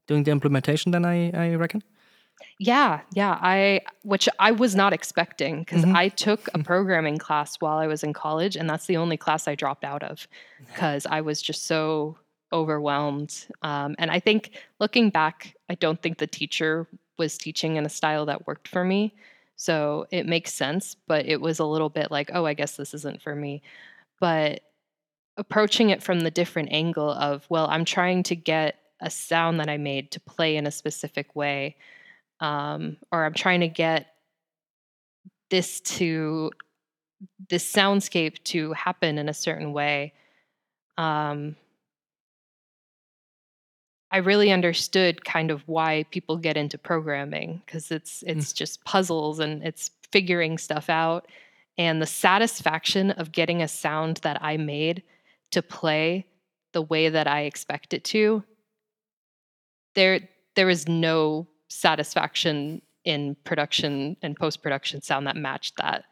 [0.09, 1.83] doing the implementation then I, I reckon
[2.59, 5.95] yeah yeah i which i was not expecting because mm-hmm.
[5.95, 9.47] i took a programming class while i was in college and that's the only class
[9.47, 10.27] i dropped out of
[10.67, 12.17] because i was just so
[12.51, 17.85] overwhelmed um, and i think looking back i don't think the teacher was teaching in
[17.85, 19.13] a style that worked for me
[19.55, 22.93] so it makes sense but it was a little bit like oh i guess this
[22.93, 23.61] isn't for me
[24.19, 24.61] but
[25.39, 29.69] approaching it from the different angle of, well, I'm trying to get a sound that
[29.69, 31.77] I made to play in a specific way,
[32.39, 34.07] um, or I'm trying to get
[35.49, 36.51] this to
[37.49, 40.13] this soundscape to happen in a certain way.
[40.97, 41.55] Um,
[44.11, 48.37] I really understood kind of why people get into programming because it's Mm.
[48.37, 51.27] it's just puzzles and it's figuring stuff out
[51.77, 55.03] and the satisfaction of getting a sound that I made
[55.51, 56.25] to play
[56.73, 58.43] the way that I expect it to
[59.95, 66.03] there there is no satisfaction in production and post production sound that matched that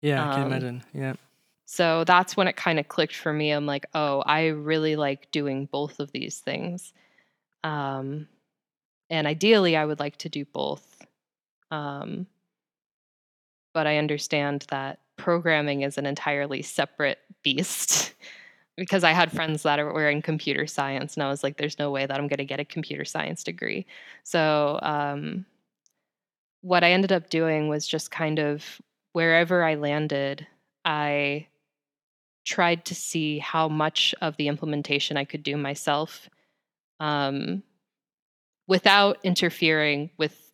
[0.00, 0.82] Yeah, I can um, imagine.
[0.94, 1.14] Yeah.
[1.66, 3.50] so that's when it kind of clicked for me.
[3.50, 6.92] I'm like, oh, I really like doing both of these things.
[7.62, 8.28] Um,
[9.10, 11.04] and ideally, I would like to do both.
[11.70, 12.26] Um,
[13.74, 18.14] but I understand that programming is an entirely separate beast
[18.76, 21.90] because I had friends that were in computer science, and I was like, there's no
[21.90, 23.86] way that I'm going to get a computer science degree.
[24.24, 25.44] So, um,
[26.62, 28.64] what I ended up doing was just kind of
[29.12, 30.46] wherever I landed,
[30.84, 31.48] I
[32.44, 36.28] tried to see how much of the implementation I could do myself
[37.00, 37.62] um,
[38.68, 40.52] without interfering with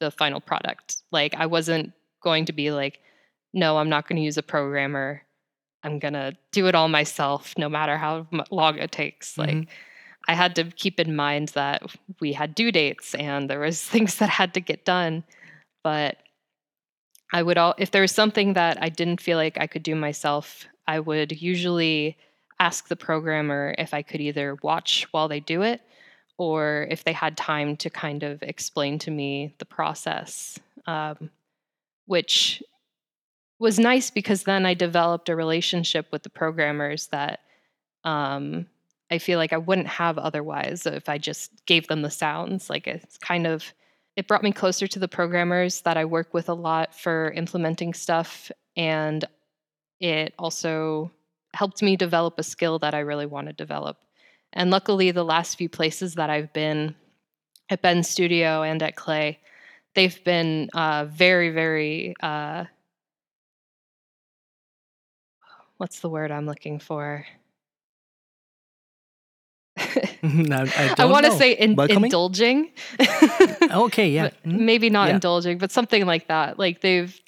[0.00, 0.96] the final product.
[1.12, 3.00] Like, I wasn't going to be like,
[3.52, 5.22] no, I'm not going to use a programmer.
[5.86, 9.38] I'm going to do it all myself, no matter how long it takes.
[9.38, 9.68] Like, Mhm.
[10.28, 11.82] I had to keep in mind that
[12.20, 15.22] we had due dates and there was things that had to get done.
[15.84, 16.18] But
[17.32, 19.94] I would all if there was something that I didn't feel like I could do
[19.94, 22.16] myself, I would usually
[22.58, 25.80] ask the programmer if I could either watch while they do it
[26.38, 31.30] or if they had time to kind of explain to me the process, um,
[32.06, 32.62] which
[33.58, 37.40] was nice because then I developed a relationship with the programmers that
[38.04, 38.66] um,
[39.10, 42.68] I feel like I wouldn't have otherwise if I just gave them the sounds.
[42.68, 43.72] Like it's kind of
[44.16, 47.92] it brought me closer to the programmers that I work with a lot for implementing
[47.92, 49.24] stuff and
[50.00, 51.10] it also
[51.54, 53.98] helped me develop a skill that I really want to develop.
[54.52, 56.94] And luckily the last few places that I've been
[57.68, 59.36] at Bend Studio and at Klei,
[59.94, 62.64] they've been uh, very, very uh,
[65.78, 67.26] what's the word I'm looking for?
[70.22, 72.70] No, I, I want to say in, indulging.
[73.68, 74.30] Okay, yeah.
[74.44, 74.60] Mhm.
[74.60, 75.14] maybe not Yeah.
[75.14, 76.58] indulging, but something like that.
[76.58, 77.18] Like they've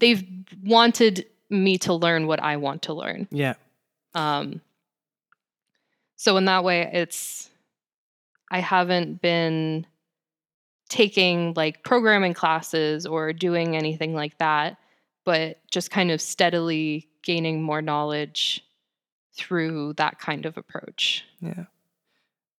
[0.00, 0.22] they've
[0.62, 3.28] wanted me to learn what I want to learn.
[3.30, 3.54] Yeah.
[4.14, 4.60] Um,
[6.16, 7.48] so in that way, it's
[8.50, 9.86] I haven't been
[10.88, 14.76] taking like programming classes or doing anything like that,
[15.24, 18.62] but just kind of steadily gaining more knowledge
[19.36, 21.24] through that kind of approach.
[21.40, 21.64] Yeah.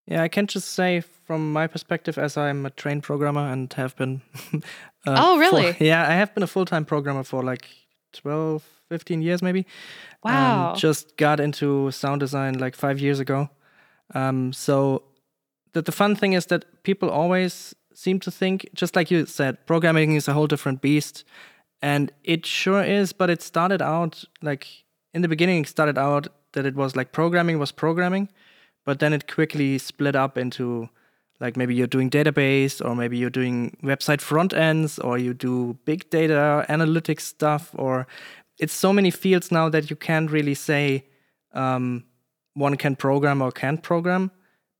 [0.07, 3.95] Yeah, I can just say from my perspective, as I'm a trained programmer and have
[3.95, 4.21] been.
[4.53, 4.59] uh,
[5.07, 5.75] Oh, for- really?
[5.79, 7.67] yeah, I have been a full time programmer for like
[8.13, 9.65] 12, 15 years maybe.
[10.23, 10.73] Um, Wow.
[10.75, 13.49] just got into sound design like five years ago.
[14.13, 15.03] Um, so
[15.73, 19.65] the, the fun thing is that people always seem to think, just like you said,
[19.65, 21.23] programming is a whole different beast.
[21.81, 24.67] And it sure is, but it started out like
[25.13, 28.29] in the beginning, it started out that it was like programming was programming,
[28.85, 30.89] but then it quickly split up into
[31.39, 35.77] like maybe you're doing database or maybe you're doing website front ends or you do
[35.85, 38.07] big data analytics stuff or
[38.57, 41.05] it's so many fields now that you can't really say
[41.53, 42.05] um,
[42.53, 44.31] one can program or can't program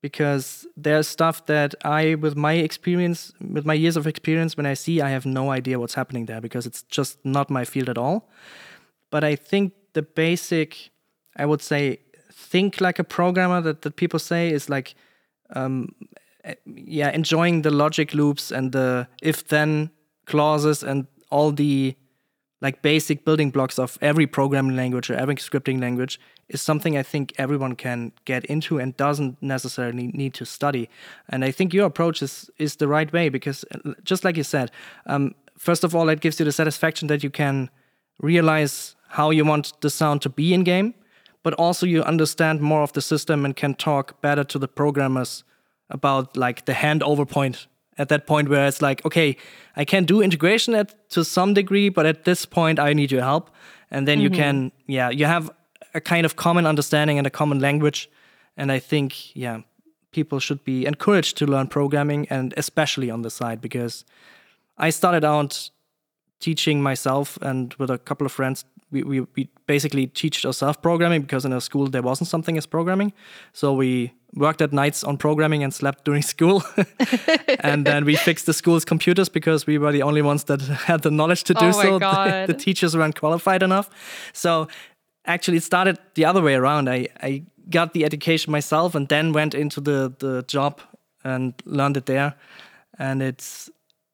[0.02, 4.74] because there's stuff that I, with my experience, with my years of experience, when I
[4.74, 7.98] see, I have no idea what's happening there because it's just not my field at
[7.98, 8.30] all.
[9.10, 10.92] But I think the basic,
[11.36, 12.00] I would say,
[12.32, 14.96] think like a programmer that, that people say is like,
[15.56, 15.90] um,
[16.44, 19.90] eh, yeah, enjoying the logic loops and the if then
[20.26, 21.96] clauses and all the
[22.62, 27.04] like basic building blocks of every programming language or every scripting language is something I
[27.04, 30.90] think everyone can get into and doesn't necessarily need to study.
[31.30, 34.44] And I think your approach is is the right way because, uh, just like you
[34.44, 34.72] said,
[35.06, 37.70] um, first of all, it gives you the satisfaction that you can
[38.22, 40.94] realize how you want the sound to be in game,
[41.44, 45.44] but also you understand more of the system and can talk better to the programmers
[45.90, 47.68] about like the handover point
[47.98, 49.38] at that point where it's like okay
[49.76, 53.22] i can do integration at to some degree but at this point i need your
[53.22, 53.50] help.
[53.92, 54.42] And then you mm-hmm.
[54.42, 55.50] can yeah you have
[55.94, 58.10] a kind of common understanding and a common language.
[58.58, 59.62] And i think yeah
[60.12, 64.06] people should be encouraged to learn programming and especially on the side because
[64.78, 65.70] i started out
[66.40, 71.22] teaching myself and with a couple of friends we, we, we basically teach ourselves programming
[71.22, 73.14] because in our school there wasn't something as programming.
[73.54, 76.64] So we worked at nights on programming and slept during school.
[77.60, 81.02] and then we fixed the school's computers because we were the only ones that had
[81.02, 82.00] the knowledge to do Oh so.
[82.00, 83.90] The, the teachers weren't qualified enough.
[84.34, 84.68] So
[85.26, 86.90] actually, it started the other way around.
[86.90, 90.82] I, I got the education myself and then went into the, the job
[91.24, 92.36] and learned it there.
[93.00, 93.70] And it's,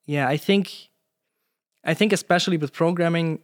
[0.06, 0.90] yeah, I think,
[1.84, 3.40] I think especially with programming,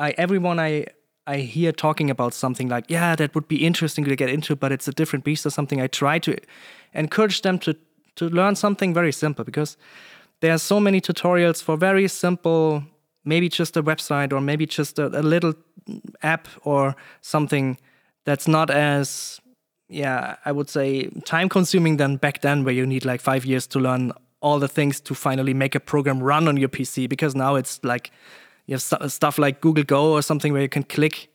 [0.00, 0.86] I everyone I
[1.26, 4.72] I hear talking about something like, yeah, that would be interesting to get into, but
[4.72, 5.80] it's a different beast or something.
[5.80, 6.36] I try to
[6.94, 7.76] encourage them to
[8.16, 9.76] to learn something very simple because
[10.40, 12.82] there are so many tutorials for very simple,
[13.24, 15.54] maybe just a website or maybe just a, a little
[16.22, 17.78] app or something
[18.24, 19.40] that's not as
[19.88, 23.66] yeah, I would say time consuming than back then where you need like 5 years
[23.68, 27.34] to learn all the things to finally make a program run on your PC because
[27.34, 28.10] now it's like
[28.70, 31.28] you have stu- stuff like Google Go or something where you can click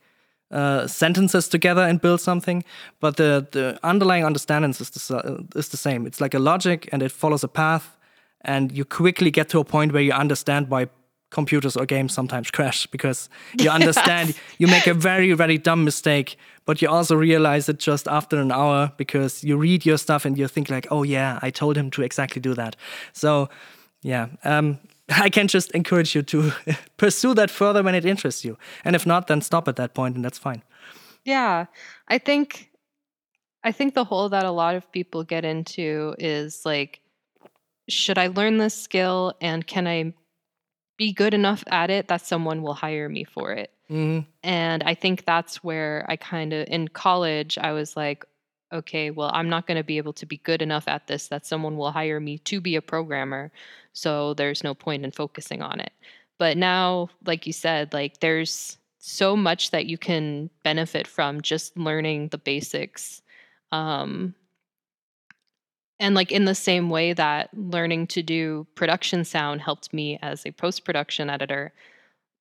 [0.51, 2.63] uh, sentences together and build something.
[3.01, 6.07] But the the underlying understanding is the, is the same.
[6.07, 7.97] It's like a logic and it follows a path,
[8.41, 10.87] and you quickly get to a point where you understand why
[11.29, 13.29] computers or games sometimes crash because
[13.59, 18.07] you understand you make a very very dumb mistake but you also realize it just
[18.07, 21.49] after an hour because you read your stuff and you think like oh yeah i
[21.49, 22.75] told him to exactly do that
[23.11, 23.49] so
[24.01, 24.77] yeah um,
[25.09, 26.51] i can just encourage you to
[26.97, 28.57] pursue that further when it interests you.
[28.83, 30.63] And if not then stop at that point and that's fine.
[31.23, 31.65] Yeah,
[32.07, 32.71] I think
[33.63, 37.01] I think the hole that a lot of people get into is like
[37.89, 40.13] should I learn this skill and can I
[40.97, 43.71] be good enough at it that someone will hire me for it?
[43.87, 48.25] hmm And I think that's where I kind of in college I was like
[48.75, 51.45] okay, well I'm not going to be able to be good enough at this that
[51.45, 53.51] someone will hire me to be a programmer.
[53.93, 55.91] So there's no point in focusing on it.
[56.37, 61.77] But now like you said like there's so much that you can benefit from just
[61.77, 63.21] learning the basics.
[63.71, 64.35] Um
[65.99, 70.45] and like in the same way that learning to do production sound helped me as
[70.45, 71.71] a post production editor,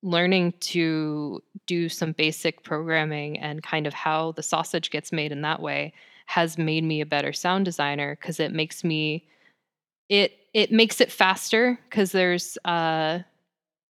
[0.03, 5.41] learning to do some basic programming and kind of how the sausage gets made in
[5.41, 5.93] that way
[6.25, 9.27] has made me a better sound designer because it makes me
[10.09, 13.19] it it makes it faster because there's uh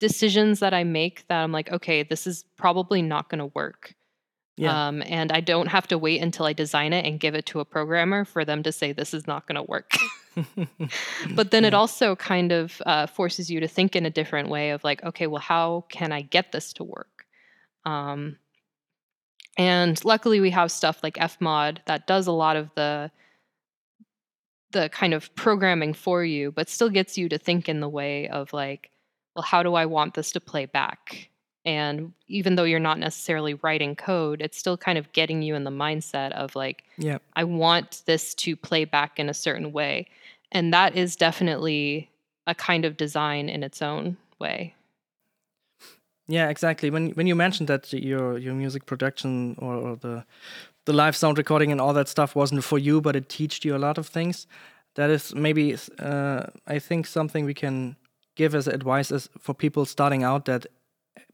[0.00, 3.94] decisions that I make that I'm like, okay, this is probably not going to work.
[4.56, 7.46] yeah Um, and I don't have to wait until I design it and give it
[7.46, 9.92] to a programmer for them to say this is not going to work.
[11.34, 14.70] but then it also kind of uh, forces you to think in a different way
[14.70, 17.26] of like, okay, well, how can I get this to work?
[17.84, 18.36] Um,
[19.56, 23.10] and luckily, we have stuff like Fmod that does a lot of the
[24.72, 28.28] the kind of programming for you, but still gets you to think in the way
[28.28, 28.90] of like,
[29.34, 31.28] well, how do I want this to play back?
[31.64, 35.64] And even though you're not necessarily writing code, it's still kind of getting you in
[35.64, 40.06] the mindset of like, yeah I want this to play back in a certain way.
[40.52, 42.10] And that is definitely
[42.46, 44.74] a kind of design in its own way.
[46.30, 46.90] Yeah, exactly.
[46.90, 50.24] When when you mentioned that your your music production or, or the
[50.84, 53.76] the live sound recording and all that stuff wasn't for you, but it taught you
[53.76, 54.46] a lot of things.
[54.94, 57.96] That is maybe uh, I think something we can
[58.36, 60.66] give as advice is for people starting out that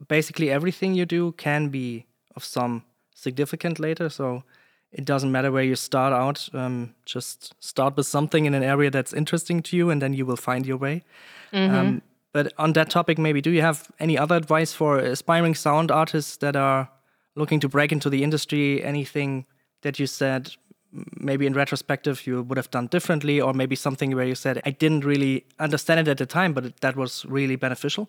[0.07, 2.83] basically everything you do can be of some
[3.15, 4.09] significant later.
[4.09, 4.43] So
[4.91, 6.49] it doesn't matter where you start out.
[6.53, 10.25] Um, just start with something in an area that's interesting to you, and then you
[10.25, 11.03] will find your way.
[11.79, 12.01] Um,
[12.37, 16.37] but on that topic, maybe do you have any other advice for aspiring sound artists
[16.37, 16.87] that are
[17.35, 18.83] looking to break into the industry?
[18.83, 19.47] Anything
[19.81, 20.51] that you said,
[21.19, 24.69] maybe in retrospective, you would have done differently, or maybe something where you said, I
[24.69, 28.07] didn't really understand it at the time, but that was really beneficial?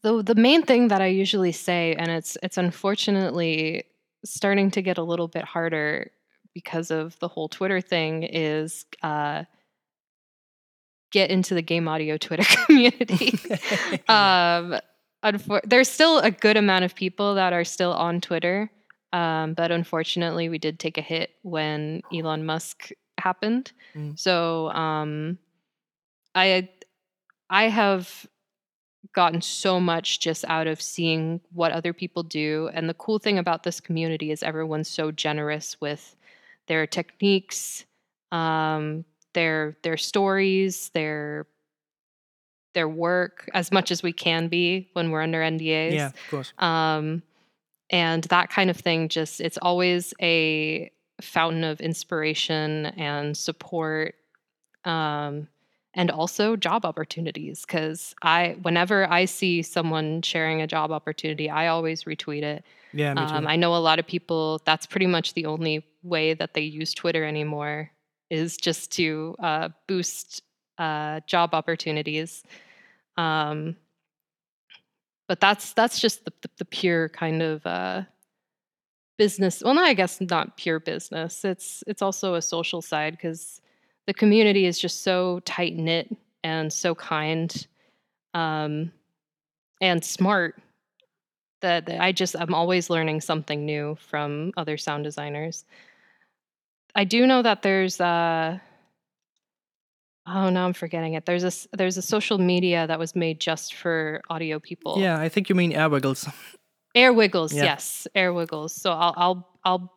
[0.00, 3.84] The the main thing that I usually say, and it's it's unfortunately
[4.24, 6.10] starting to get a little bit harder
[6.54, 9.44] because of the whole Twitter thing, is uh,
[11.14, 13.38] get into the game audio Twitter community.
[14.08, 14.74] um,
[15.24, 18.68] unfor- there's still a good amount of people that are still on Twitter,
[19.12, 23.70] um, but unfortunately, we did take a hit when Elon Musk happened.
[23.94, 24.18] Mm.
[24.18, 25.38] So um,
[26.34, 26.68] I
[27.48, 28.26] I have
[29.14, 33.38] gotten so much just out of seeing what other people do, and the cool thing
[33.38, 36.16] about this community is everyone's so generous with
[36.66, 37.84] their techniques,
[38.32, 39.04] um,
[39.34, 41.46] their their stories, their
[42.74, 45.92] their work as much as we can be when we're under NDAs.
[45.92, 46.52] yeah, of course.
[46.58, 47.22] Um,
[47.90, 54.14] and that kind of thing just it's always a fountain of inspiration and support.
[54.84, 55.48] Um,
[55.96, 61.68] and also job opportunities because I whenever I see someone sharing a job opportunity, I
[61.68, 62.64] always retweet it.
[62.92, 63.32] Yeah, me too.
[63.32, 64.60] Um, I know a lot of people.
[64.64, 67.92] That's pretty much the only way that they use Twitter anymore
[68.30, 70.42] is just to uh, boost
[70.78, 72.42] uh, job opportunities.
[73.16, 73.76] Um,
[75.28, 78.02] but that's that's just the, the, the pure kind of uh,
[79.16, 79.62] business.
[79.64, 81.44] Well, no, I guess not pure business.
[81.44, 83.60] It's it's also a social side because
[84.06, 87.66] the community is just so tight knit and so kind
[88.34, 88.92] um,
[89.80, 90.60] and smart
[91.62, 95.64] that, that I just I'm always learning something new from other sound designers.
[96.94, 98.58] I do know that there's uh
[100.26, 101.26] oh now I'm forgetting it.
[101.26, 104.96] There's a there's a social media that was made just for audio people.
[104.98, 106.32] yeah, I think you mean Airwiggles.
[106.94, 107.64] Air Wiggles, Yeah.
[107.64, 108.70] yes, Airwiggles.
[108.70, 109.92] So I'll I'll I'll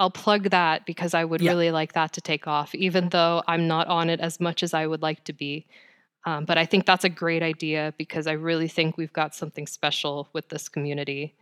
[0.00, 1.50] I'll plug that because I would Yeah.
[1.52, 4.74] really like that to take off, even though I'm not on it as much as
[4.74, 5.66] I would like to be.
[6.26, 9.66] Um, but I think that's a great idea because I really think we've got something
[9.68, 11.34] special with this community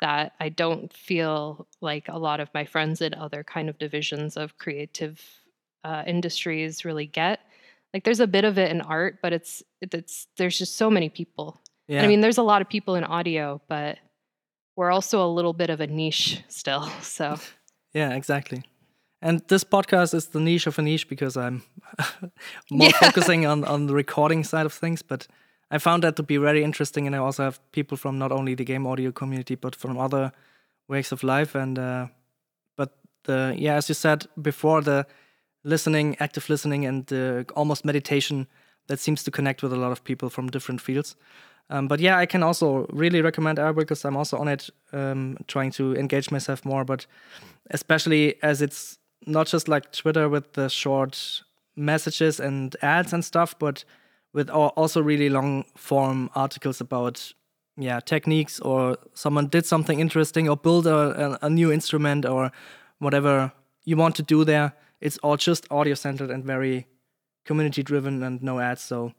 [0.00, 4.36] that I don't feel like a lot of my friends in other kind of divisions
[4.36, 5.22] of creative
[5.84, 7.40] uh, industries really get.
[7.94, 11.08] Like there's a bit of it in art, but it's it's there's just so many
[11.08, 13.98] people Yeah, I mean, there's a lot of people in audio, but
[14.76, 16.88] we're also a little bit of a niche still.
[17.02, 17.38] So
[17.94, 18.62] yeah, exactly.
[19.22, 21.62] And this podcast is the niche of a niche because I'm
[22.70, 22.98] more Yeah.
[23.00, 25.02] focusing on on the recording side of things.
[25.02, 25.26] But
[25.70, 28.54] I found that to be very interesting, and I also have people from not only
[28.54, 30.32] the game audio community but from other
[30.88, 31.54] ways of life.
[31.54, 32.06] And uh,
[32.76, 32.94] but
[33.24, 35.06] the yeah, as you said before, the
[35.64, 38.46] listening, active listening, and almost meditation
[38.86, 41.16] that seems to connect with a lot of people from different fields.
[41.70, 45.36] Um, but yeah, I can also really recommend Airway because I'm also on it, um,
[45.48, 46.84] trying to engage myself more.
[46.84, 47.06] But
[47.70, 51.42] especially as it's not just like Twitter with the short
[51.76, 53.84] messages and ads and stuff, but
[54.38, 57.34] with also really long form articles about
[57.76, 60.98] yeah techniques or someone did something interesting or build a,
[61.42, 62.50] a, a new instrument or
[63.00, 63.52] whatever
[63.84, 64.72] you want to do there.
[65.00, 66.86] It's all just audio centered and very
[67.44, 68.82] community driven and no ads.
[68.82, 69.12] So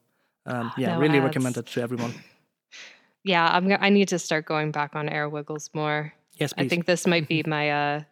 [0.45, 1.25] um, yeah, No really ads.
[1.25, 2.13] recommend it to everyone.
[3.23, 6.13] yeah, I'm I need to start going back on Airwiggles more.
[6.39, 6.65] Yes, please.
[6.65, 8.03] I think this might be my uh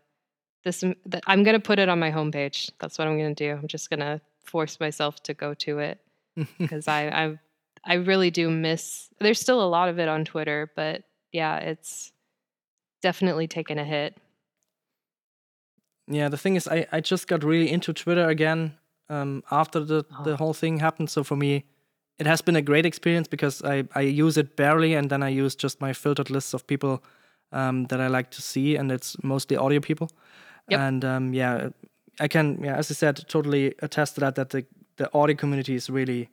[0.64, 2.70] this th- I'm gonna put it on my homepage.
[2.80, 3.52] That's what I'm gonna do.
[3.62, 6.00] I'm just gonna force myself to go to it
[6.60, 7.40] because I I
[7.84, 9.10] I really do miss.
[9.20, 12.12] There's still a lot of it on Twitter, but yeah, it's
[13.02, 14.16] definitely taken a hit.
[16.08, 18.78] Yeah, the thing is, I, I just got really into Twitter again
[19.10, 20.36] um, after the, the Oh.
[20.38, 21.10] whole thing happened.
[21.10, 21.66] So for me,
[22.18, 25.30] it has been a great experience because I, I use it barely and then I
[25.30, 27.04] use just my filtered lists of people
[27.52, 30.10] um, that I like to see, and it's mostly audio people.
[30.70, 30.80] Yep.
[30.80, 31.70] And um, yeah,
[32.20, 34.66] I can, yeah, as I said, totally attest to that, that the,
[34.98, 36.30] the audio community is really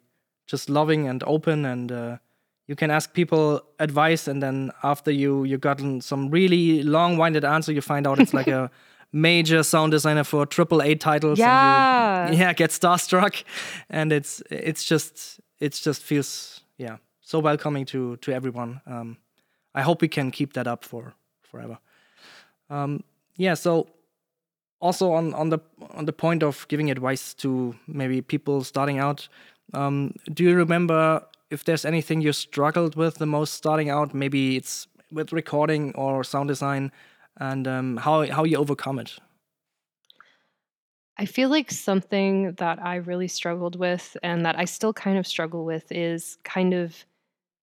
[0.46, 2.16] just loving and open and uh,
[2.66, 7.72] you can ask people advice and then after you you gotten some really long-winded answer
[7.72, 8.70] you find out it's like a
[9.12, 12.26] major sound designer for triple a titles Yeah.
[12.26, 13.44] and you, yeah get starstruck.
[13.88, 18.80] And it's it's just it's just feels yeah so welcoming to to everyone.
[18.86, 19.16] Um
[19.74, 21.78] i hope we can keep that up for forever.
[22.70, 23.00] Um
[23.36, 23.86] yeah so
[24.84, 25.58] also on on the
[25.98, 29.28] on the point of giving advice to maybe people starting out
[29.72, 34.14] um, do you remember if there's anything you struggled with the most starting out?
[34.14, 36.92] Maybe it's with recording or sound design
[37.38, 39.18] and um, how how you overcome it?
[41.16, 45.26] I feel like something that I really struggled with and that I still kind of
[45.26, 47.06] struggle with is kind of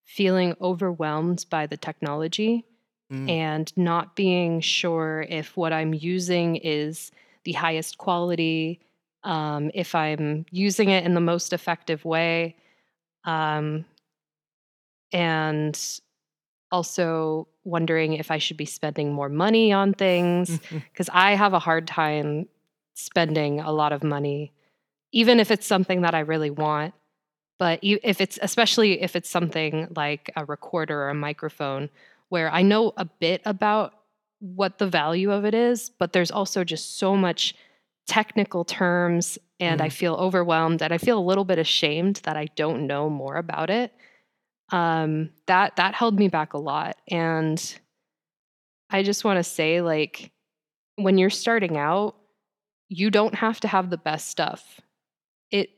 [0.06, 2.66] feeling overwhelmed by the technology
[3.12, 3.30] Mm.
[3.30, 7.12] and not being sure if what I'm using is
[7.44, 8.80] the highest quality,
[9.26, 12.56] um, if I'm using it in the most effective way.
[13.26, 13.84] Um,
[15.12, 15.78] and
[16.72, 21.60] also wondering if I should be spending more money on things because I have a
[21.60, 22.48] hard time
[22.94, 24.54] spending a lot of money,
[25.12, 26.94] even if it's something that I really want.
[27.60, 31.90] But if it's, especially if it's something like a recorder or a microphone,
[32.32, 33.94] where I know a bit about
[34.40, 37.56] what the value of it is, but there's also just so much
[38.08, 39.92] technical terms, and I Mhm.
[39.92, 43.70] feel overwhelmed, and I feel a little bit ashamed that I don't know more about
[43.70, 43.94] it.
[44.72, 47.60] Um, that that held me back a lot, and
[48.90, 50.32] I just want to say, like,
[50.96, 52.16] when you're starting out,
[52.90, 54.82] you don't have to have the best stuff.
[55.52, 55.70] It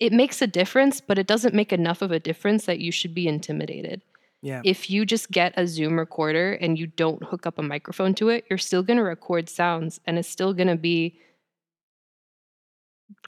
[0.00, 3.14] it makes a difference, but it doesn't make enough of a difference that you should
[3.14, 4.02] be intimidated.
[4.42, 8.14] Yeah If you just get a Zoom recorder and you don't hook up a microphone
[8.14, 11.18] to it, you're still going to record sounds and it's still going to be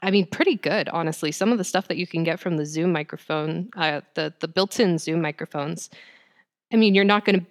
[0.03, 1.31] I mean, pretty good, honestly.
[1.31, 4.47] Some of the stuff that you can get from the Zoom microphone, uh, the the
[4.47, 5.89] built-in Zoom microphones.
[6.71, 7.45] I mean, you're not going to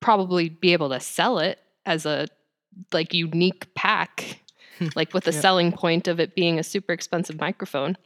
[0.00, 2.28] probably be able to sell it as a
[2.92, 4.40] like unique pack,
[4.96, 5.40] like with the Yeah.
[5.40, 7.96] selling point of it being a super expensive microphone.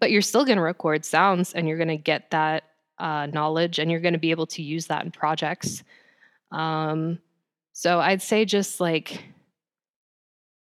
[0.00, 2.64] But you're still going to record sounds, and you're going to get that
[3.02, 5.82] uh, knowledge, and you're going to be able to use that in projects.
[6.52, 7.18] Um,
[7.72, 9.24] so I'd say just like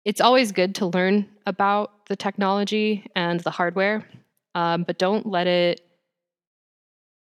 [0.04, 4.08] it's always good to learn about the technology and the hardware,
[4.54, 5.82] um, but don't let it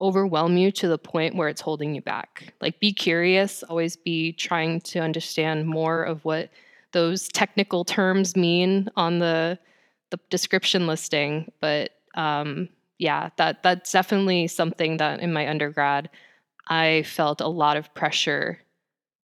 [0.01, 2.53] overwhelm you to the point where it's holding you back.
[2.61, 6.49] Like, be curious, always be trying to understand more of what
[6.91, 9.59] those technical terms mean on the
[10.11, 11.51] the description listing.
[11.61, 12.67] But um,
[12.99, 16.09] yeah, that that's definitely something that in my undergrad
[16.67, 18.59] I felt a lot of pressure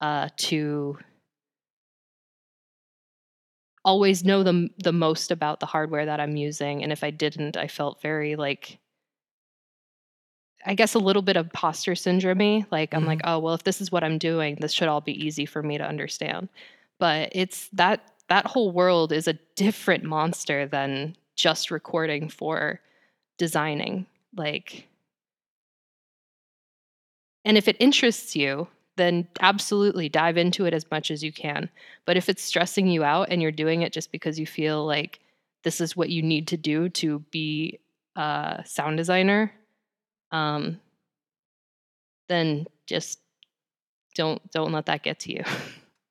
[0.02, 0.98] uh, to
[3.86, 7.58] always know the the most about the hardware that I'm using, and if I didn't,
[7.58, 8.80] I felt very like
[10.66, 12.66] I guess a little bit of imposter syndrome.
[12.72, 15.26] Like I'm like, oh well, if this is what I'm doing, this should all be
[15.26, 16.50] easy for me to understand.
[17.00, 22.80] But it's that that whole world is a different monster than just recording for
[23.38, 24.06] designing.
[24.36, 24.88] Like,
[27.44, 28.68] and if it interests you,
[28.98, 31.70] then absolutely dive into it as much as you can.
[32.06, 35.20] But if it's stressing you out and you're doing it just because you feel like
[35.64, 37.80] this is what you need to do to be
[38.16, 39.52] a sound designer,
[40.32, 40.80] um,
[42.30, 43.20] then just
[44.16, 45.44] don't don't let that get to you.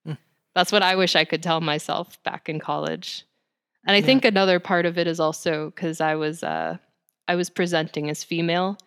[0.07, 0.19] Mm.
[0.55, 3.25] That's what I wish I could tell myself back in college.
[3.87, 4.07] And I Yeah.
[4.07, 6.77] think another part of it is also because I was uh,
[7.29, 8.79] I was presenting as female,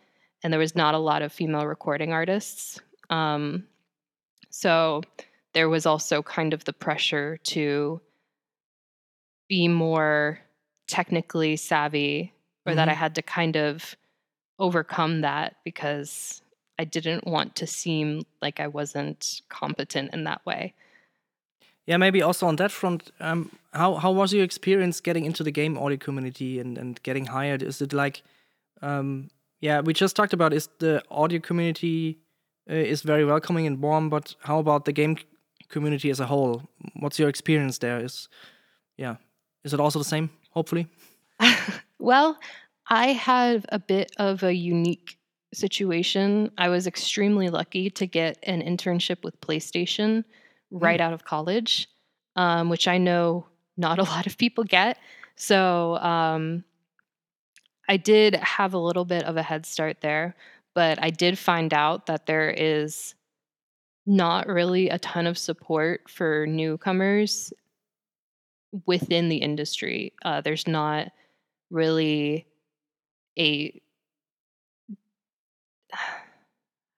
[0.43, 2.79] and there was not a lot of female recording artists.
[3.09, 3.67] Um,
[4.49, 5.01] so
[5.53, 8.01] there was also kind of the pressure to
[9.47, 10.39] be more
[10.87, 12.33] technically savvy,
[12.65, 12.95] or that I Mhm.
[12.95, 13.95] had to kind of
[14.59, 16.41] overcome that because
[16.79, 20.73] I didn't want to seem like I wasn't competent in that way.
[21.87, 25.51] Yeah, maybe also on that front, um, how how was your experience getting into the
[25.51, 27.63] game audio community and, and getting hired?
[27.63, 28.23] Is it like,
[28.81, 29.29] um,
[29.61, 32.19] yeah, we just talked about is the audio community
[32.69, 35.15] uh, is very welcoming and warm, but how about the game
[35.69, 36.63] community as a whole?
[36.99, 38.03] What's your experience there?
[38.03, 38.27] Is
[38.97, 39.15] yeah,
[39.63, 40.29] is it also the same?
[40.51, 40.87] Hopefully.
[41.99, 42.37] well,
[42.89, 45.17] I have a bit of a unique
[45.53, 46.51] situation.
[46.57, 50.25] I was extremely lucky to get an internship with PlayStation
[50.71, 51.87] right out of college,
[52.35, 53.45] um, which I know
[53.77, 54.97] not a lot of people get.
[55.35, 56.63] So um,
[57.87, 60.35] I did have a little bit of a head start there,
[60.73, 63.15] but I did find out that there is
[64.05, 67.51] not really a ton of support for newcomers
[68.85, 70.13] within the industry.
[70.23, 71.11] Uh, there's not
[71.69, 72.47] really
[73.37, 73.81] a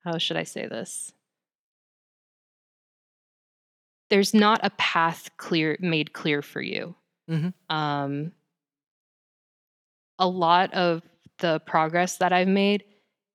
[0.03, 1.11] how should I say this?
[4.09, 6.95] There's not a path clear made clear for you.
[7.29, 7.53] Mhm.
[7.69, 8.31] Um,
[10.17, 11.01] a lot of
[11.39, 12.83] the progress that I've made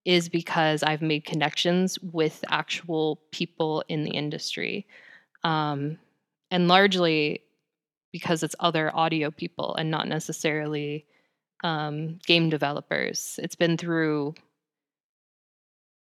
[0.05, 4.87] is because I've made connections with actual people in the industry,
[5.45, 5.99] um,
[6.51, 7.43] and largely
[8.12, 11.07] because it's other audio people and not necessarily
[11.64, 13.41] um, game developers.
[13.43, 14.35] It's been through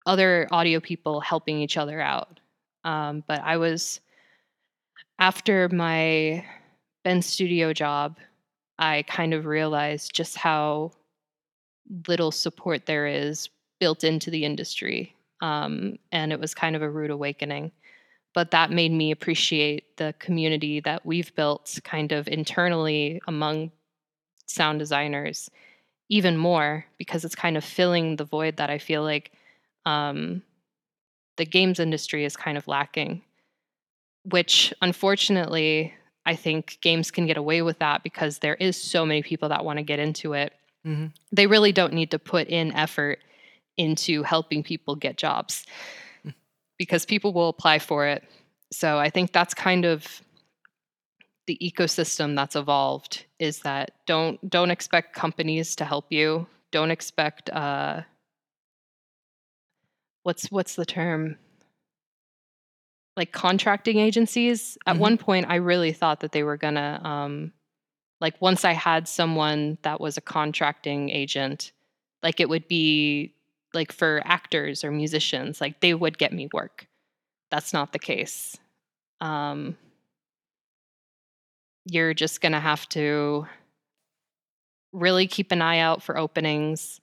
[0.06, 2.40] other audio people helping each other out.
[2.84, 4.00] Um, but I was
[5.20, 6.46] after my
[7.04, 8.18] Bend Studio job,
[8.80, 10.92] I kind of realized just how
[12.08, 13.50] little support there is
[13.80, 15.16] built into the industry.
[15.42, 17.72] Um, and it was kind of a rude awakening.
[18.34, 23.72] But that made me appreciate the community that we've built kind of internally among
[24.46, 25.50] sound designers
[26.10, 29.32] even more because it's kind of filling the void that I feel like
[29.86, 30.42] um,
[31.38, 33.22] the games industry is kind of lacking.
[34.24, 35.94] Which, unfortunately,
[36.26, 39.66] I think games can get away with that because there is so many people that
[39.66, 40.54] want to get into it.
[40.86, 41.14] Mhm.
[41.32, 43.20] They really don't need to put in effort
[43.78, 45.66] into helping people get jobs
[46.78, 48.24] because people will apply for it.
[48.72, 50.22] So I think that's kind of
[51.48, 56.48] the ecosystem that's evolved is that don't don't expect companies to help you.
[56.72, 58.02] Don't expect uh
[60.24, 61.38] what's what's the term?
[63.20, 64.78] Like contracting agencies.
[64.88, 65.00] At Mhm.
[65.00, 67.52] one point I really thought that they were gonna um
[68.22, 71.74] like once I had someone that was a contracting agent,
[72.24, 73.36] like it would be
[73.74, 76.88] like for actors or musicians, like they would get me work.
[77.52, 78.58] That's not the case.
[79.20, 79.78] Um,
[81.86, 83.48] you're just to have to
[84.94, 87.02] really keep an eye out for openings.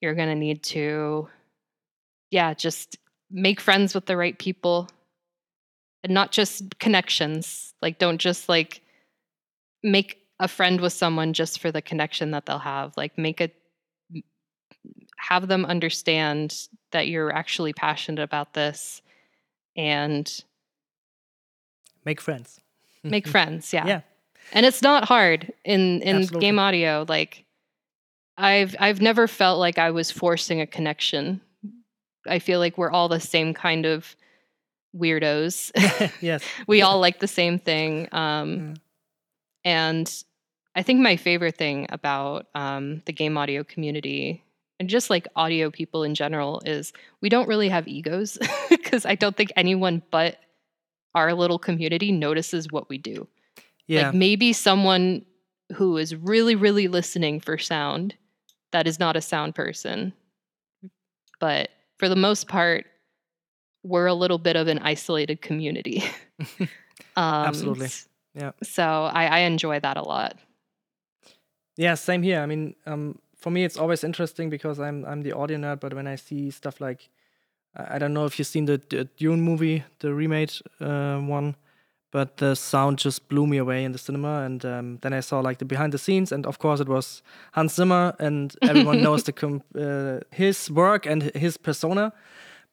[0.00, 1.28] You're to need to,
[2.30, 2.96] yeah, just
[3.30, 4.88] make friends with the right people
[6.02, 7.74] and not just connections.
[7.80, 8.82] Like, don't just like
[9.82, 12.96] make a friend with someone just for the connection that they'll have.
[12.96, 13.50] Like, make a,
[15.18, 19.02] have them understand that you're actually passionate about this
[19.76, 20.42] and
[22.04, 22.60] make friends.
[23.02, 23.72] make friends.
[23.72, 23.86] Yeah.
[23.86, 24.00] Yeah.
[24.52, 26.40] And it's not hard in in Absolutely.
[26.40, 27.06] game audio.
[27.08, 27.44] Like
[28.36, 31.40] I've I've never felt like I was forcing a connection.
[32.26, 34.16] I feel like we're all the same kind of
[34.96, 35.70] weirdos.
[36.20, 36.42] yes.
[36.66, 38.08] we all like the same thing.
[38.12, 38.76] Um, Mm.
[39.64, 40.24] and
[40.74, 44.42] I think my favorite thing about um, the game audio community
[44.80, 48.38] and just like audio people in general is we don't really have egos
[48.70, 50.38] because I don't think anyone but
[51.14, 53.28] our little community notices what we do.
[53.86, 54.06] Yeah.
[54.06, 55.24] Like maybe someone
[55.74, 58.14] who is really, really listening for sound
[58.72, 60.12] that is not a sound person.
[61.38, 61.68] But
[61.98, 62.86] for the most part,
[63.82, 66.02] we're a little bit of an isolated community.
[66.58, 66.68] um,
[67.16, 67.88] Absolutely.
[68.34, 68.52] Yeah.
[68.62, 70.38] So I, I enjoy that a lot.
[71.76, 72.40] Yeah, same here.
[72.40, 75.80] I mean, um, for me, it's always interesting because I'm I'm the audio nerd.
[75.80, 77.08] But when I see stuff like,
[77.74, 81.56] I don't know if you've seen the, the Dune movie, the remade uh, one,
[82.10, 84.42] but the sound just blew me away in the cinema.
[84.42, 87.22] And um, then I saw like the behind the scenes, and of course it was
[87.52, 92.12] Hans Zimmer, and everyone knows the com- uh, his work and his persona.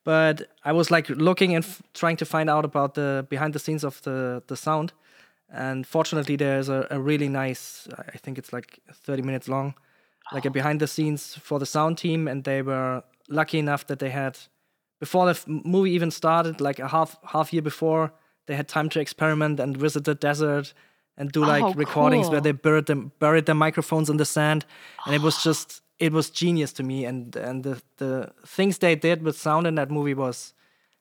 [0.09, 0.37] But
[0.69, 3.83] I was like looking and f- trying to find out about the behind the scenes
[3.83, 4.93] of the the sound.
[5.51, 9.73] And fortunately there's a, a really nice i think it's like 30 minutes long
[10.33, 12.27] like a behind the scenes for the sound team.
[12.27, 14.37] And they were lucky enough that they had
[14.99, 18.11] before the movie even started like a half half year before
[18.45, 20.73] they had time to experiment and visit the desert
[21.17, 24.65] and do like Oh, recordings where they buried them buried their microphones in the sand.
[25.05, 28.95] And it was just it was genius to me and and the the things they
[28.95, 30.53] did with sound in that movie was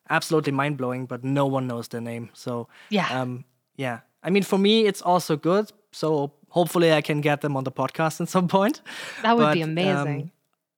[0.09, 3.21] absolutely mind blowing but no one knows their name so Yeah.
[3.21, 3.43] um,
[3.75, 3.99] yeah.
[4.23, 5.71] I mean, for me, it's also good.
[5.91, 8.81] So hopefully, I can get them on the podcast at some point.
[9.23, 10.31] that would be but, um, amazing.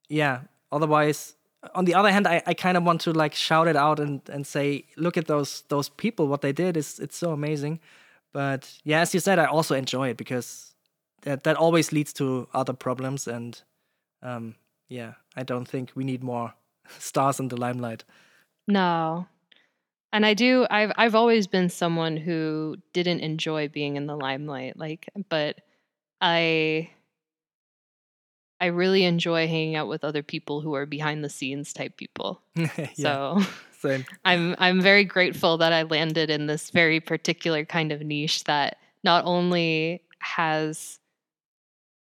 [0.09, 0.41] Yeah.
[0.71, 1.35] Otherwise,
[1.73, 4.21] on the other hand, I, I kind of want to like shout it out and,
[4.29, 6.27] and say, look at those those people.
[6.27, 7.79] What they did is it's so amazing.
[8.33, 10.75] But yeah, as you said, I also enjoy it because
[11.21, 13.27] that that always leads to other problems.
[13.27, 13.63] And
[14.23, 14.55] um,
[14.89, 16.53] yeah, I don't think we need more
[16.99, 18.03] stars in the limelight.
[18.67, 19.27] no.
[20.13, 24.75] And I do I've I've always been someone who didn't enjoy being in the limelight
[24.75, 25.61] like but
[26.19, 26.89] I
[28.59, 32.41] I really enjoy hanging out with other people who are behind the scenes type people.
[32.55, 33.39] yeah, So
[33.79, 34.05] same.
[34.25, 38.77] I'm I'm very grateful that I landed in this very particular kind of niche that
[39.03, 40.99] not only has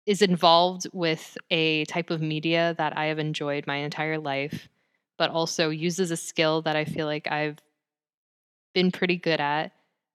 [0.08, 4.70] is involved with a type of media that I have enjoyed my entire life,
[5.18, 7.58] but also uses a skill that I feel like I've
[8.74, 9.74] been pretty good at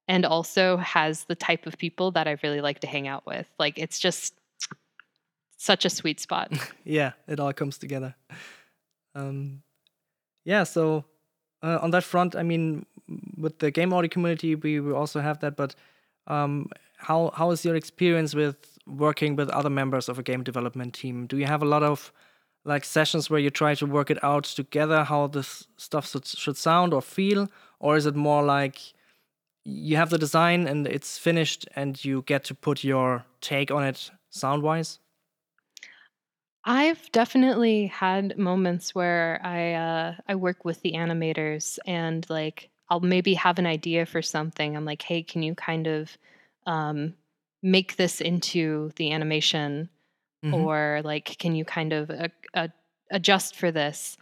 [0.09, 3.47] and also has the type of people that I really like to hang out with.
[3.59, 4.35] Like it's just
[5.59, 6.53] such a sweet spot.
[6.85, 8.15] yeah, it all comes together.
[9.15, 9.63] Um,
[10.45, 11.05] yeah, so
[11.63, 12.87] uh, on that front, I mean,
[13.37, 15.55] with the game audio community, we, we also have that.
[15.55, 15.75] But
[16.27, 20.95] um, how how is your experience with working with other members of a game development
[20.95, 21.27] team?
[21.27, 22.13] Do you have a lot of
[22.65, 26.57] like sessions where you try to work it out together how this stuff should, should
[26.57, 27.49] sound or feel,
[27.81, 28.79] or is it more like
[29.65, 33.85] you have the design and it's finished and you get to put your take on
[33.85, 34.99] it sound wise?
[36.65, 43.01] I've definitely had moments where I uh, I work with the animators and like I'll
[43.01, 44.77] maybe have an idea for something.
[44.77, 46.17] I'm like, hey, can you kind of
[46.67, 47.15] um,
[47.63, 49.89] make this into the animation,
[50.45, 50.55] Mhm.
[50.55, 52.69] or like, can you kind of uh, uh,
[53.11, 54.17] adjust for this?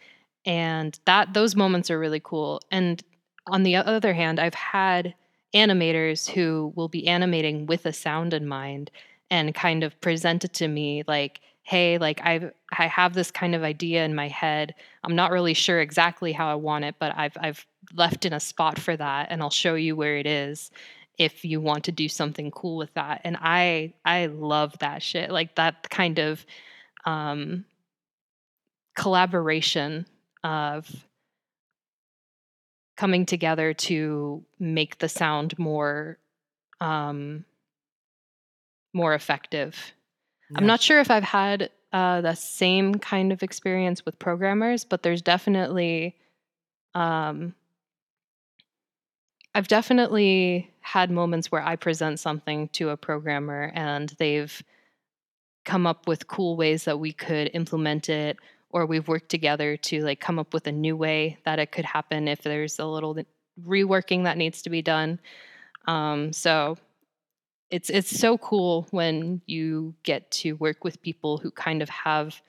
[0.46, 2.60] And that those moments are really cool.
[2.70, 3.02] And
[3.46, 5.14] on the other hand, I've had
[5.54, 8.90] animators who will be animating with a sound in mind
[9.30, 13.54] and kind of present it to me like hey like i i have this kind
[13.54, 14.74] of idea in my head
[15.04, 18.38] i'm not really sure exactly how i want it but i've i've left in a
[18.40, 20.70] spot for that and i'll show you where it is
[21.20, 25.30] if you want to do something cool with that and i i love that shit
[25.30, 26.44] like that kind of
[27.04, 27.64] um
[28.96, 30.06] collaboration
[30.42, 30.88] of
[32.96, 36.18] coming together to make the sound more
[36.80, 37.44] um
[38.92, 39.76] more effective.
[40.56, 45.02] I'm not sure if I've had uh, the same kind of experience with programmers, but
[45.02, 46.16] there's definitely,
[46.94, 47.54] um,
[49.60, 54.62] I've definitely had moments where I present something to a programmer and they've
[55.66, 58.38] come up with cool ways that we could implement it
[58.70, 61.84] or we've worked together to like come up with a new way that it could
[61.84, 63.14] happen if there's a little
[63.62, 65.20] reworking that needs to be done
[65.86, 66.78] um, so
[67.68, 72.40] it's it's so cool when you get to work with people who kind of have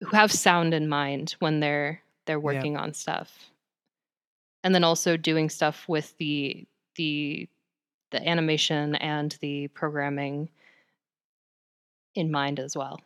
[0.00, 2.80] who have sound in mind when they're they're working yeah.
[2.80, 3.50] on stuff
[4.66, 7.48] and then also doing stuff with the the
[8.10, 10.48] the animation and the programming
[12.16, 13.00] in mind as well.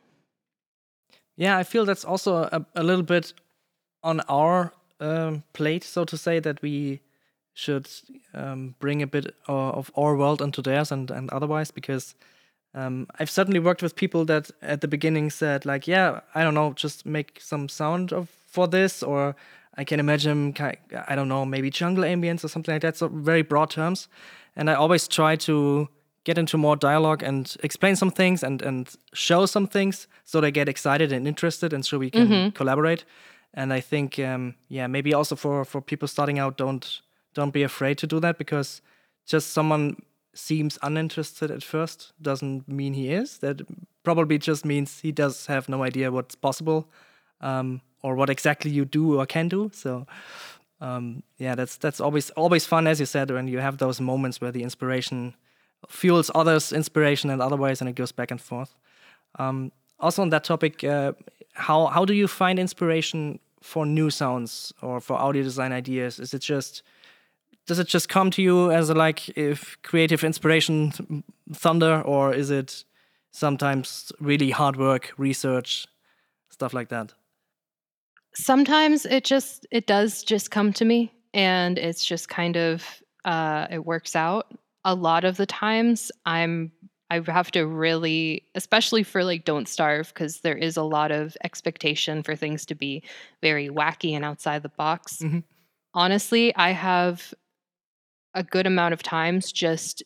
[1.36, 3.34] Yeah, I feel that's also a, a little bit
[4.02, 7.00] on our um, plate, so to say, that we
[7.52, 7.88] should
[8.32, 12.14] um, bring a bit of our world into theirs and, and otherwise, because
[12.74, 16.54] um, I've certainly worked with people that at the beginning said, like, yeah, I don't
[16.54, 19.36] know, just make some sound of for this, or
[19.80, 20.54] I can imagine,
[21.08, 22.98] I don't know, maybe jungle ambience or something like that.
[22.98, 24.08] So very broad terms,
[24.54, 25.88] and I always try to
[26.24, 30.50] get into more dialogue and explain some things and and show some things so they
[30.50, 32.48] get excited and interested and so we can mm-hmm.
[32.50, 33.04] collaborate
[33.54, 37.00] and i think um, yeah maybe also for for people starting out don't
[37.32, 38.82] don't be afraid to do that because
[39.26, 39.96] just someone
[40.34, 43.62] seems uninterested at first doesn't mean he is that
[44.02, 46.84] probably just means he does have no idea what's possible
[47.40, 50.06] um, or what exactly you do or can do so
[50.80, 54.40] um, yeah that's that's always always fun as you said when you have those moments
[54.40, 55.34] where the inspiration
[55.88, 58.74] fuels others' inspiration and otherwise, and it goes back and forth.
[59.38, 61.12] Um, also on that topic, uh,
[61.54, 66.18] how how do you find inspiration for new sounds or for audio design ideas?
[66.18, 66.82] Is it just
[67.66, 72.50] does it just come to you as a like if creative inspiration thunder, or is
[72.50, 72.84] it
[73.30, 75.86] sometimes really hard work, research,
[76.50, 77.14] stuff like that?
[78.34, 83.66] Sometimes it just it does just come to me, and it's just kind of uh,
[83.70, 84.46] it works out
[84.84, 86.72] a lot of the times I'm
[87.10, 91.36] I have to really, especially for like Don't Starve, because there is a lot of
[91.42, 93.02] expectation for things to be
[93.42, 95.18] very wacky and outside the box.
[95.18, 95.40] Mm-hmm.
[95.92, 97.34] Honestly, I have
[98.34, 100.04] a good amount of times just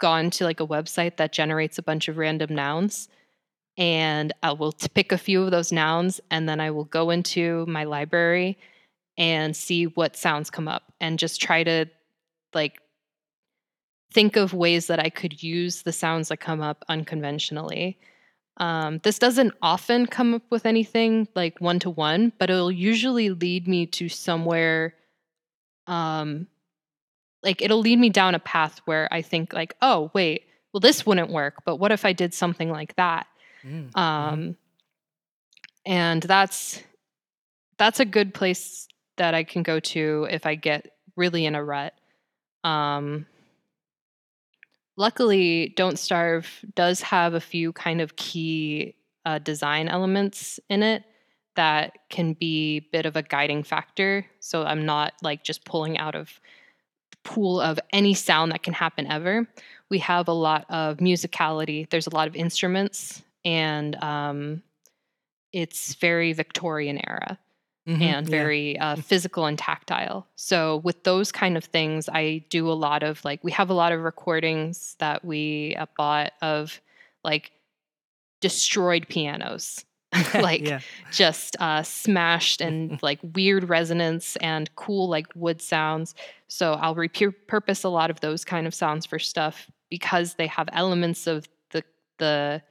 [0.00, 3.08] gone to like a website that generates a bunch of random nouns
[3.76, 7.66] and I will pick a few of those nouns and then I will go into
[7.66, 8.58] my library
[9.16, 11.86] and see what sounds come up and just try to
[12.52, 12.80] like
[14.12, 17.98] think of ways that I could use the sounds that come up unconventionally.
[18.58, 23.30] Um, this doesn't often come up with anything like one to one, but it'll usually
[23.30, 24.94] lead me to somewhere.
[25.88, 26.46] Um,
[27.42, 31.04] like it'll lead me down a path where I think like, oh wait, well this
[31.04, 33.26] wouldn't work, but what if I did something like that?
[33.66, 33.98] Mm, mm-hmm.
[33.98, 34.56] Um,
[35.86, 36.82] and that's
[37.78, 41.64] that's a good place that I can go to if I get really in a
[41.64, 41.94] rut.
[42.62, 43.26] Um,
[44.96, 48.94] luckily, Don't Starve does have a few kind of key
[49.24, 51.04] uh, design elements in it
[51.56, 54.26] that can be a bit of a guiding factor.
[54.40, 56.40] So I'm not like just pulling out of
[57.22, 59.46] pool of any sound that can happen ever.
[59.88, 61.88] We have a lot of musicality.
[61.88, 64.62] There's a lot of instruments, and um,
[65.52, 67.38] it's very Victorian era
[67.86, 68.92] mm-hmm, and very yeah.
[68.92, 70.26] uh, physical and tactile.
[70.36, 73.74] So with those kind of things, I do a lot of like we have a
[73.74, 76.80] lot of recordings that we uh, bought of
[77.22, 77.52] like
[78.40, 79.84] destroyed pianos.
[80.34, 80.78] like yeah.
[81.10, 86.14] just uh, smashed and like weird resonance and cool like wood sounds.
[86.46, 90.68] So I'll repurpose a lot of those kind of sounds for stuff because they have
[90.72, 91.82] elements of the
[92.18, 92.62] the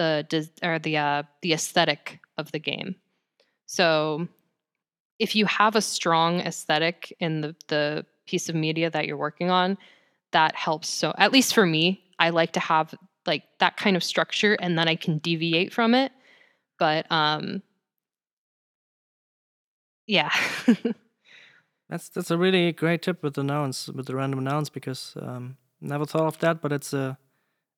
[0.00, 2.96] the or the uh, the aesthetic of the game.
[3.66, 4.28] So
[5.18, 9.50] if you have a strong aesthetic in the, the piece of media that you're working
[9.50, 9.76] on,
[10.32, 10.88] that helps.
[10.88, 12.94] So at least for me, I like to have
[13.26, 16.12] like that kind of structure and then I can deviate from it.
[16.78, 17.62] But um
[20.06, 20.30] yeah.
[21.90, 25.58] that's that's a really great tip with the nouns, with the random nouns, because um
[25.80, 27.18] never thought of that, but it's a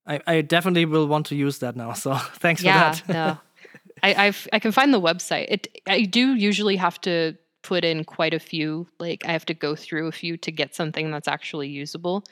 [0.07, 1.93] I, I definitely will want to use that now.
[1.93, 3.15] So thanks yeah, for that.
[3.15, 3.39] no.
[4.03, 5.47] I, I've I can find the website.
[5.49, 8.89] It I do usually have to put in quite a few.
[8.99, 12.25] Like I have to go through a few to get something that's actually usable.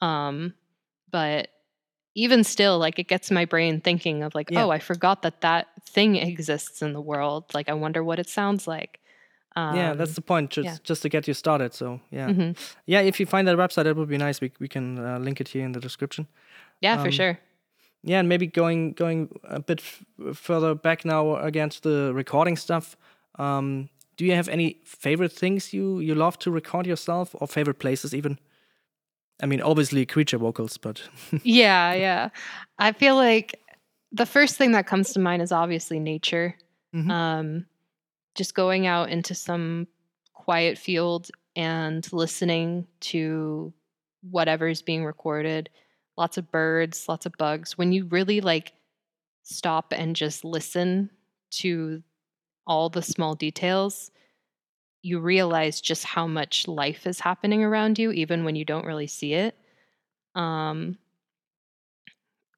[0.00, 0.54] Um,
[1.10, 1.48] but
[2.14, 4.64] even still, like it gets my brain thinking of like, yeah.
[4.64, 7.54] oh, I forgot that that thing exists in the world.
[7.54, 8.98] Like I wonder what it sounds like.
[9.54, 10.50] Um, yeah, that's the point.
[10.50, 10.76] Just yeah.
[10.82, 11.74] just to get you started.
[11.74, 12.52] So yeah, mm-hmm.
[12.86, 13.00] yeah.
[13.00, 14.40] If you find that website, it would be nice.
[14.40, 16.26] We we can uh, link it here in the description.
[16.82, 17.38] Yeah, um, for sure
[18.02, 19.80] yeah, and maybe going going a bit
[20.34, 22.96] further back now against the recording stuff.
[23.38, 27.78] Um, do you have any favorite things you you love to record yourself, or favorite
[27.78, 28.38] places even?
[29.42, 31.02] I mean, obviously creature vocals, but
[31.44, 32.28] yeah, yeah.
[32.78, 33.60] I feel like
[34.10, 36.56] the first thing that comes to mind is obviously nature.
[36.94, 37.10] Mhm.
[37.10, 37.66] Um,
[38.34, 39.86] just going out into some
[40.32, 43.72] quiet field and listening to
[44.30, 45.70] whatever is being recorded.
[46.16, 47.78] Lots of birds, lots of bugs.
[47.78, 48.72] When you really like
[49.42, 51.10] stop and just listen
[51.52, 52.02] to
[52.66, 54.10] all the small details,
[55.02, 59.06] you realize just how much life is happening around you, even when you don't really
[59.08, 59.56] see it.
[60.34, 60.98] Um,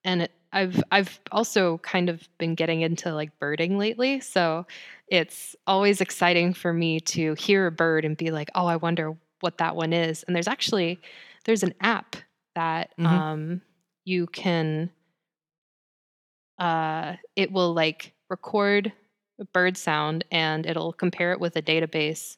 [0.04, 4.66] and it, I've I've also kind of been getting into like birding lately, so
[5.08, 9.16] it's always exciting for me to hear a bird and be like, "Oh, I wonder
[9.40, 11.00] what that one is." And there's actually
[11.44, 12.16] there's an app
[12.54, 13.06] that Mhm.
[13.06, 13.62] um,
[14.04, 14.90] you can
[16.58, 18.92] uh, it will like record
[19.40, 22.36] a bird sound and it'll compare it with a database,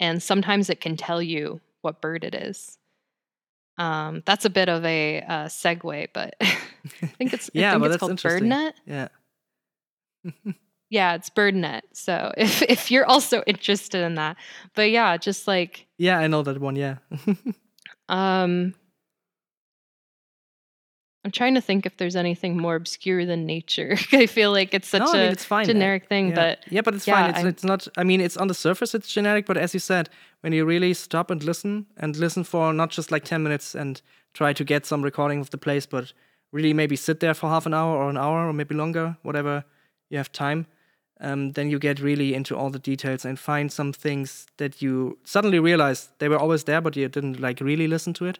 [0.00, 2.78] and sometimes it can tell you what bird it is.
[3.78, 7.80] Um, that's a bit of a uh, segue, but I think it's I yeah, think
[7.82, 8.50] but it's that's called interesting.
[8.50, 8.72] BirdNet.
[8.86, 9.08] Yeah.
[10.90, 11.80] Yeah, it's BirdNet.
[11.92, 14.36] So if if you're also interested in that,
[14.74, 16.76] but yeah, just like yeah, I know that one.
[16.76, 16.98] Yeah.
[18.08, 18.74] um,
[21.24, 23.96] I'm trying to think if there's anything more obscure than nature.
[24.12, 25.64] I feel like it's such no, I mean a it's fine.
[25.64, 26.34] generic thing, yeah.
[26.34, 27.34] but yeah, but it's yeah, fine.
[27.34, 27.88] It's it's not.
[27.96, 30.10] I mean, it's on the surface it's generic, but as you said,
[30.42, 34.02] when you really stop and listen and listen for not just like ten minutes and
[34.34, 36.12] try to get some recording of the place, but
[36.52, 39.64] really maybe sit there for half an hour or an hour or maybe longer, whatever
[40.10, 40.66] you have time.
[41.20, 45.16] Um, then you get really into all the details and find some things that you
[45.24, 48.38] suddenly realize they were always there, but you didn't like really listen to it.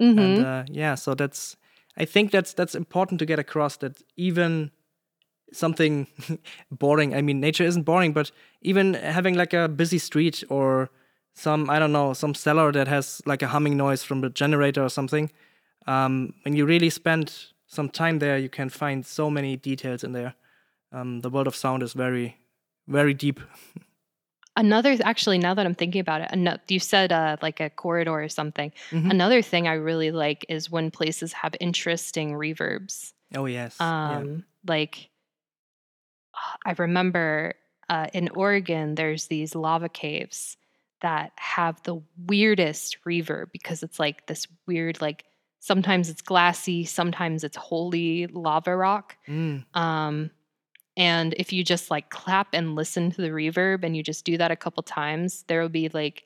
[0.00, 0.18] Mhm.
[0.18, 1.56] and uh, yeah so that's
[1.96, 4.70] i think that's that's important to get across that even
[5.52, 6.06] something
[6.70, 8.30] boring i mean nature isn't boring but
[8.62, 10.90] even having like a busy street or
[11.34, 14.82] some i don't know some cellar that has like a humming noise from a generator
[14.82, 15.30] or something
[15.86, 17.32] um, when you really spend
[17.66, 20.34] some time there you can find so many details in there.
[20.92, 22.38] Um, the world of sound is very
[22.86, 23.40] very deep
[24.56, 28.28] another actually now that I'm thinking about it, you said uh, like a corridor or
[28.28, 28.72] something.
[28.90, 29.10] Mhm.
[29.10, 33.12] Another thing I really like is when places have interesting reverbs.
[33.34, 34.16] oh yes yeah.
[34.18, 35.10] Um, like
[36.64, 37.54] I remember
[37.88, 40.56] uh, in Oregon, there's these lava caves
[41.00, 45.24] that have the weirdest reverb because it's like this weird, like
[45.60, 49.16] sometimes it's glassy, sometimes it's holey lava rock.
[49.28, 50.30] Mm, Um,
[50.96, 54.38] and if you just like clap and listen to the reverb and you just do
[54.38, 56.24] that a couple times, there will be like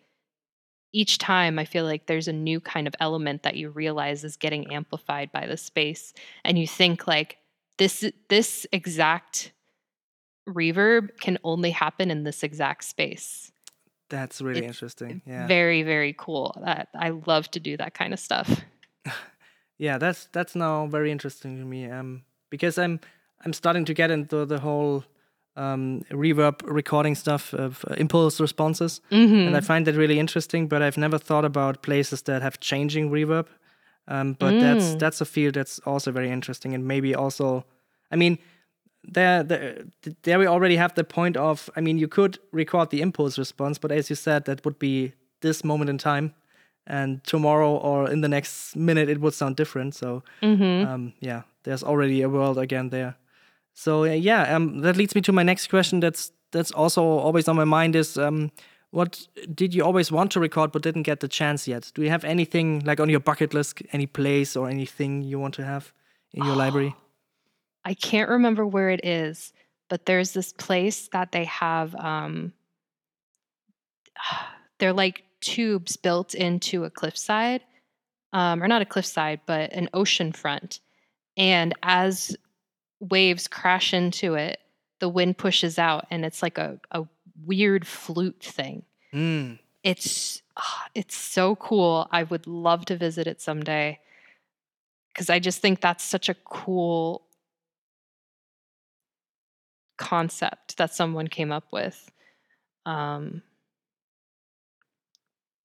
[0.92, 4.36] each time I feel like there's a new kind of element that you realize is
[4.36, 6.12] getting amplified by the space.
[6.44, 7.38] And you think like
[7.78, 9.52] this this exact
[10.48, 13.52] reverb can only happen in this exact space.
[14.08, 16.56] that's really It's interesting yeah Very, very cool.
[16.64, 18.60] That I love to do that kind of stuff.
[19.78, 22.98] yeah that's that's now very interesting to me um because i'm
[23.44, 25.02] i'm starting to get into the whole
[25.56, 29.00] um reverb recording stuff of uh, impulse responses.
[29.46, 33.10] And i find that really interesting but i've never thought about places that have changing
[33.10, 33.46] reverb.
[34.08, 34.98] Um but that's Mm.
[34.98, 37.64] that's a field that's also very interesting and maybe also
[38.12, 38.38] i mean
[39.12, 39.84] there, there,
[40.22, 43.78] there we already have the point of i mean you could record the impulse response
[43.80, 46.34] but as you said that would be this moment in time
[46.86, 49.94] and tomorrow or in the next minute it would sound different.
[49.94, 50.84] So Mhm.
[50.86, 53.14] um, yeah there's already a world again there
[53.78, 57.48] so uh, yeah um, that leads me to my next question that's that's also always
[57.48, 58.50] on my mind is um,
[58.90, 62.10] what did you always want to record but didn't get the chance yet do you
[62.10, 65.92] have anything like on your bucket list any place or anything you want to have
[66.32, 66.94] in your library
[67.88, 69.54] I can't remember where it is,
[69.88, 72.52] but there's this place that they have um
[74.78, 77.62] they're like tubes built into a cliffside.
[78.34, 80.80] Um or not a cliffside, but an ocean front.
[81.38, 82.36] And as
[83.00, 84.58] waves crash into it,
[85.00, 87.06] the wind pushes out and it's like a, a
[87.44, 88.84] weird flute thing.
[89.12, 92.08] Mm, It's ah, it's so cool.
[92.10, 93.98] I would love to visit it someday
[95.12, 97.22] because I just think that's such a cool
[99.96, 102.10] concept that someone came up with.
[102.86, 103.42] Um,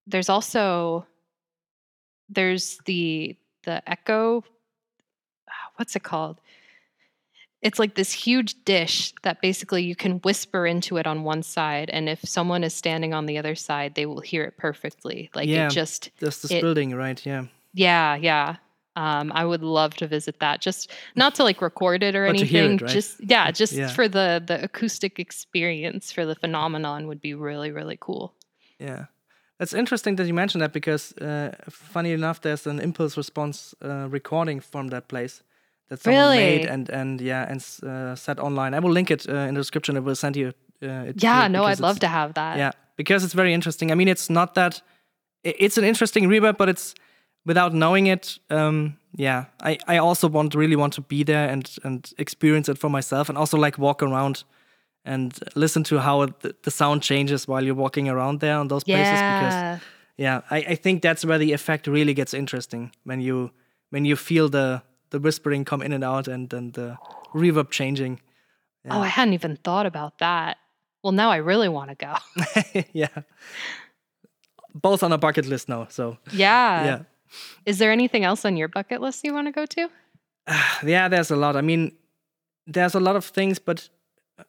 [0.06, 1.06] there's also
[2.28, 4.44] there's the the echo.
[5.48, 6.40] ah, What's it called?
[7.64, 11.88] It's like this huge dish that basically you can whisper into it on one side,
[11.90, 15.30] and if someone is standing on the other side, they will hear it perfectly.
[15.34, 15.66] Like Yeah.
[15.66, 18.56] it just there's this It- building right yeah yeah, yeah.
[18.96, 20.60] Um, I would love to visit that.
[20.60, 22.76] Just not to like record it or hear it, anything.
[22.76, 22.94] right?
[22.94, 23.88] Just yeah, just Yeah.
[23.88, 28.32] for the the acoustic experience for the phenomenon would be really really cool.
[28.78, 29.06] Yeah.
[29.58, 34.08] That's interesting that you mentioned that because, uh, funny enough, there's an impulse response uh,
[34.10, 35.42] recording from that place
[35.88, 36.68] that someone made Really?
[36.68, 38.74] and and yeah and uh, set online.
[38.74, 39.96] I will link it uh, in the description.
[39.96, 40.52] I will send you.
[40.82, 42.56] Uh, it Yeah, no, I'd love to have that.
[42.58, 43.90] Yeah, because it's very interesting.
[43.92, 44.82] I mean, it's not that.
[45.42, 46.94] It's an interesting reverb, but it's
[47.46, 48.38] without knowing it.
[48.50, 52.78] Um, yeah, I, I also want really want to be there and and experience it
[52.78, 54.44] for myself, and also like walk around
[55.04, 58.84] and listen to how the, the sound changes while you're walking around there on those
[58.84, 59.20] places.
[59.20, 59.78] Because Yeah.
[60.16, 63.50] yeah, I, I think that's where the effect really gets interesting when you
[63.90, 66.96] when you feel the the whispering come in and out and then the
[67.34, 68.20] reverb changing.
[68.90, 70.58] Oh, I hadn't even thought about that.
[71.02, 72.84] Well, now I really want to go.
[72.92, 73.22] yeah.
[74.74, 75.86] Both on a bucket list now.
[75.88, 76.84] So yeah.
[76.84, 77.02] yeah.
[77.66, 79.88] Is there anything else on your bucket list you want to go to?
[80.86, 81.56] yeah, there's a lot.
[81.56, 81.92] I mean,
[82.66, 83.88] there's a lot of things, but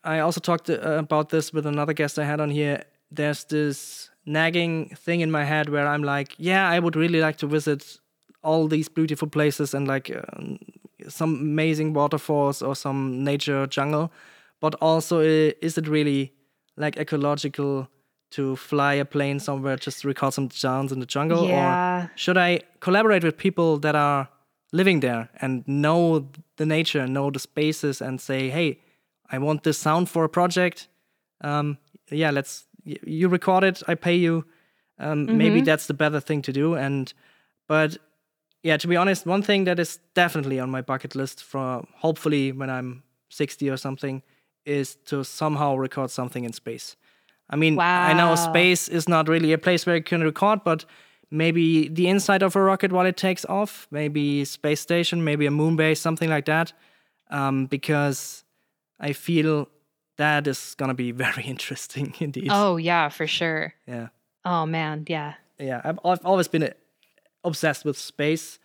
[0.04, 2.84] I also talked uh, about this with another guest I had on here.
[3.12, 7.38] There's this nagging thing in my head where I'm like, yeah, I would really like
[7.38, 8.00] to visit
[8.46, 10.58] all these beautiful places and like um,
[11.10, 14.12] some amazing waterfalls or some nature jungle,
[14.62, 16.32] but also uh, is it really
[16.78, 17.88] like ecological
[18.32, 22.04] to fly a plane somewhere just to record some sounds in the jungle Yeah.
[22.06, 24.28] or should I collaborate with people that are
[24.72, 26.28] living there and know
[26.58, 28.80] the nature, know the spaces, and say, "Hey,
[29.34, 30.88] I want this sound for a project.
[31.42, 31.78] Um,
[32.12, 33.84] yeah, let's you record it.
[33.88, 34.44] I pay you.
[35.00, 37.14] Um, Maybe that's the better thing to do." And
[37.68, 37.98] but
[38.66, 42.52] yeah, to be honest, one thing that is definitely on my bucket list for hopefully
[42.52, 44.24] when I'm 60 or something
[44.66, 46.96] is to somehow record something in space.
[47.48, 50.84] I mean, I know space is not really a place where you can record, but
[51.30, 55.52] maybe the inside of a rocket while it takes off, maybe space station, maybe a
[55.52, 56.74] moon base, something like that.
[57.30, 58.44] Um, because
[59.00, 59.68] I feel
[60.18, 62.50] that is gonna be very interesting indeed.
[62.52, 63.76] Oh, yeah, for sure.
[63.88, 64.08] Yeah,
[64.44, 65.06] Oh, man.
[65.08, 65.36] Yeah.
[65.60, 65.82] yeah.
[65.84, 66.74] I've, I've always been
[67.46, 68.60] obsessed with space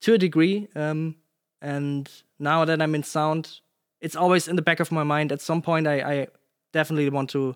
[0.00, 1.16] to a degree, um,
[1.60, 2.08] and
[2.38, 3.60] now that I'm in sound,
[4.00, 5.32] it's always in the back of my mind.
[5.32, 6.26] At some point, I, I
[6.72, 7.54] definitely want to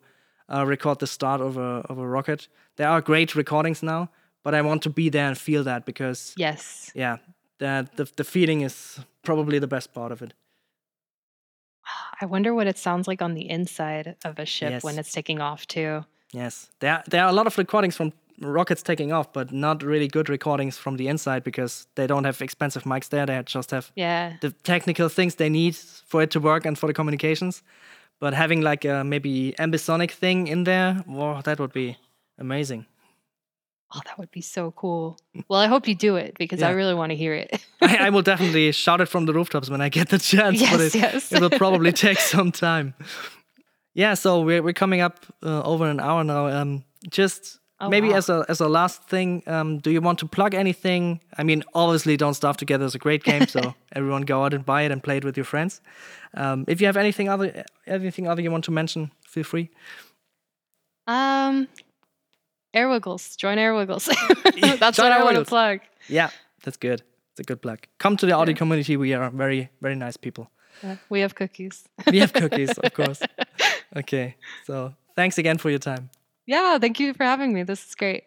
[0.53, 2.49] uh, record the start of a of a rocket.
[2.77, 4.09] There are great recordings now,
[4.43, 6.91] but I want to be there and feel that because Yes.
[6.95, 7.17] yeah,
[7.59, 10.35] that the the feeling is probably the best part of it.
[12.21, 15.41] I wonder what it sounds like on the inside of a ship when it's taking
[15.41, 16.05] off, too.
[16.33, 20.09] Yes, there there are a lot of recordings from rockets taking off, but not really
[20.09, 23.27] good recordings from the inside because they don't have expensive mics there.
[23.27, 24.35] They just have Yeah.
[24.41, 27.63] the technical things they need for it to work and for the communications.
[28.21, 31.97] But having like a maybe ambisonic thing in there, wow, that would be
[32.39, 32.87] amazing.
[33.97, 35.17] Oh, that would be so cool.
[35.49, 37.65] Well, I hope you do it because I really want to hear it.
[37.81, 40.61] I, I will definitely shout it from the rooftops when I get the chance.
[40.61, 41.33] but Yes, it, yes.
[41.33, 42.95] it will probably take some time.
[43.95, 46.47] Yeah, so we're we're coming up uh, over an hour now.
[46.49, 48.17] Um, just Oh, maybe wow.
[48.17, 51.21] as a as a last thing, um, do you want to plug anything?
[51.37, 54.65] I mean, obviously, Don't Starve Together is a great game, so everyone go out and
[54.65, 55.81] buy it and play it with your friends.
[56.33, 59.71] Um, if you have anything other anything other you want to mention, feel free.
[61.07, 61.69] Um,
[62.75, 63.37] Airwiggles.
[63.37, 64.07] Join Airwiggles.
[64.79, 65.81] That's join what I want to plug.
[66.09, 66.31] Yeah,
[66.65, 67.03] that's good.
[67.33, 67.81] It's a good plug.
[67.99, 68.97] Come to the audio community.
[68.97, 70.51] We are very very nice people.
[70.83, 71.85] Yeah, we have cookies.
[72.11, 73.23] We have cookies, of course.
[73.97, 76.11] Okay, so thanks again for your time.
[76.47, 77.63] Yeah, thank you for having me.
[77.63, 78.25] This is great.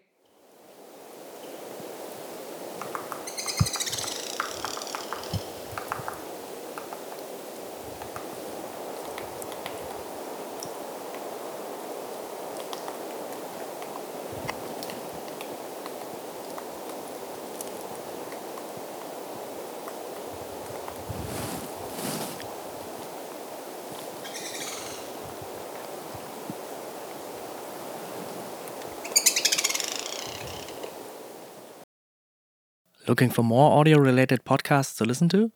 [33.07, 35.51] Looking for more audio related podcasts to listen to?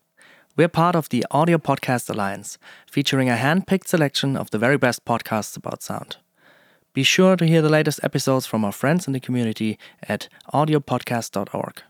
[0.55, 2.57] We're part of the Audio Podcast Alliance,
[2.89, 6.15] featuring a hand picked selection of the very best podcasts about sound.
[6.93, 11.81] Be sure to hear the latest episodes from our friends in the community at audiopodcast.org.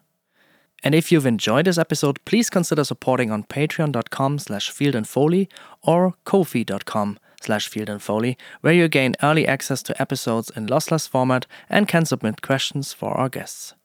[0.83, 5.47] And if you've enjoyed this episode, please consider supporting on patreon.com slash fieldandfoley
[5.83, 11.88] or ko-fi.com slash fieldandfoley, where you gain early access to episodes in lossless format and
[11.88, 13.75] can submit questions for our guests.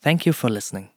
[0.00, 0.90] Thank you for listening.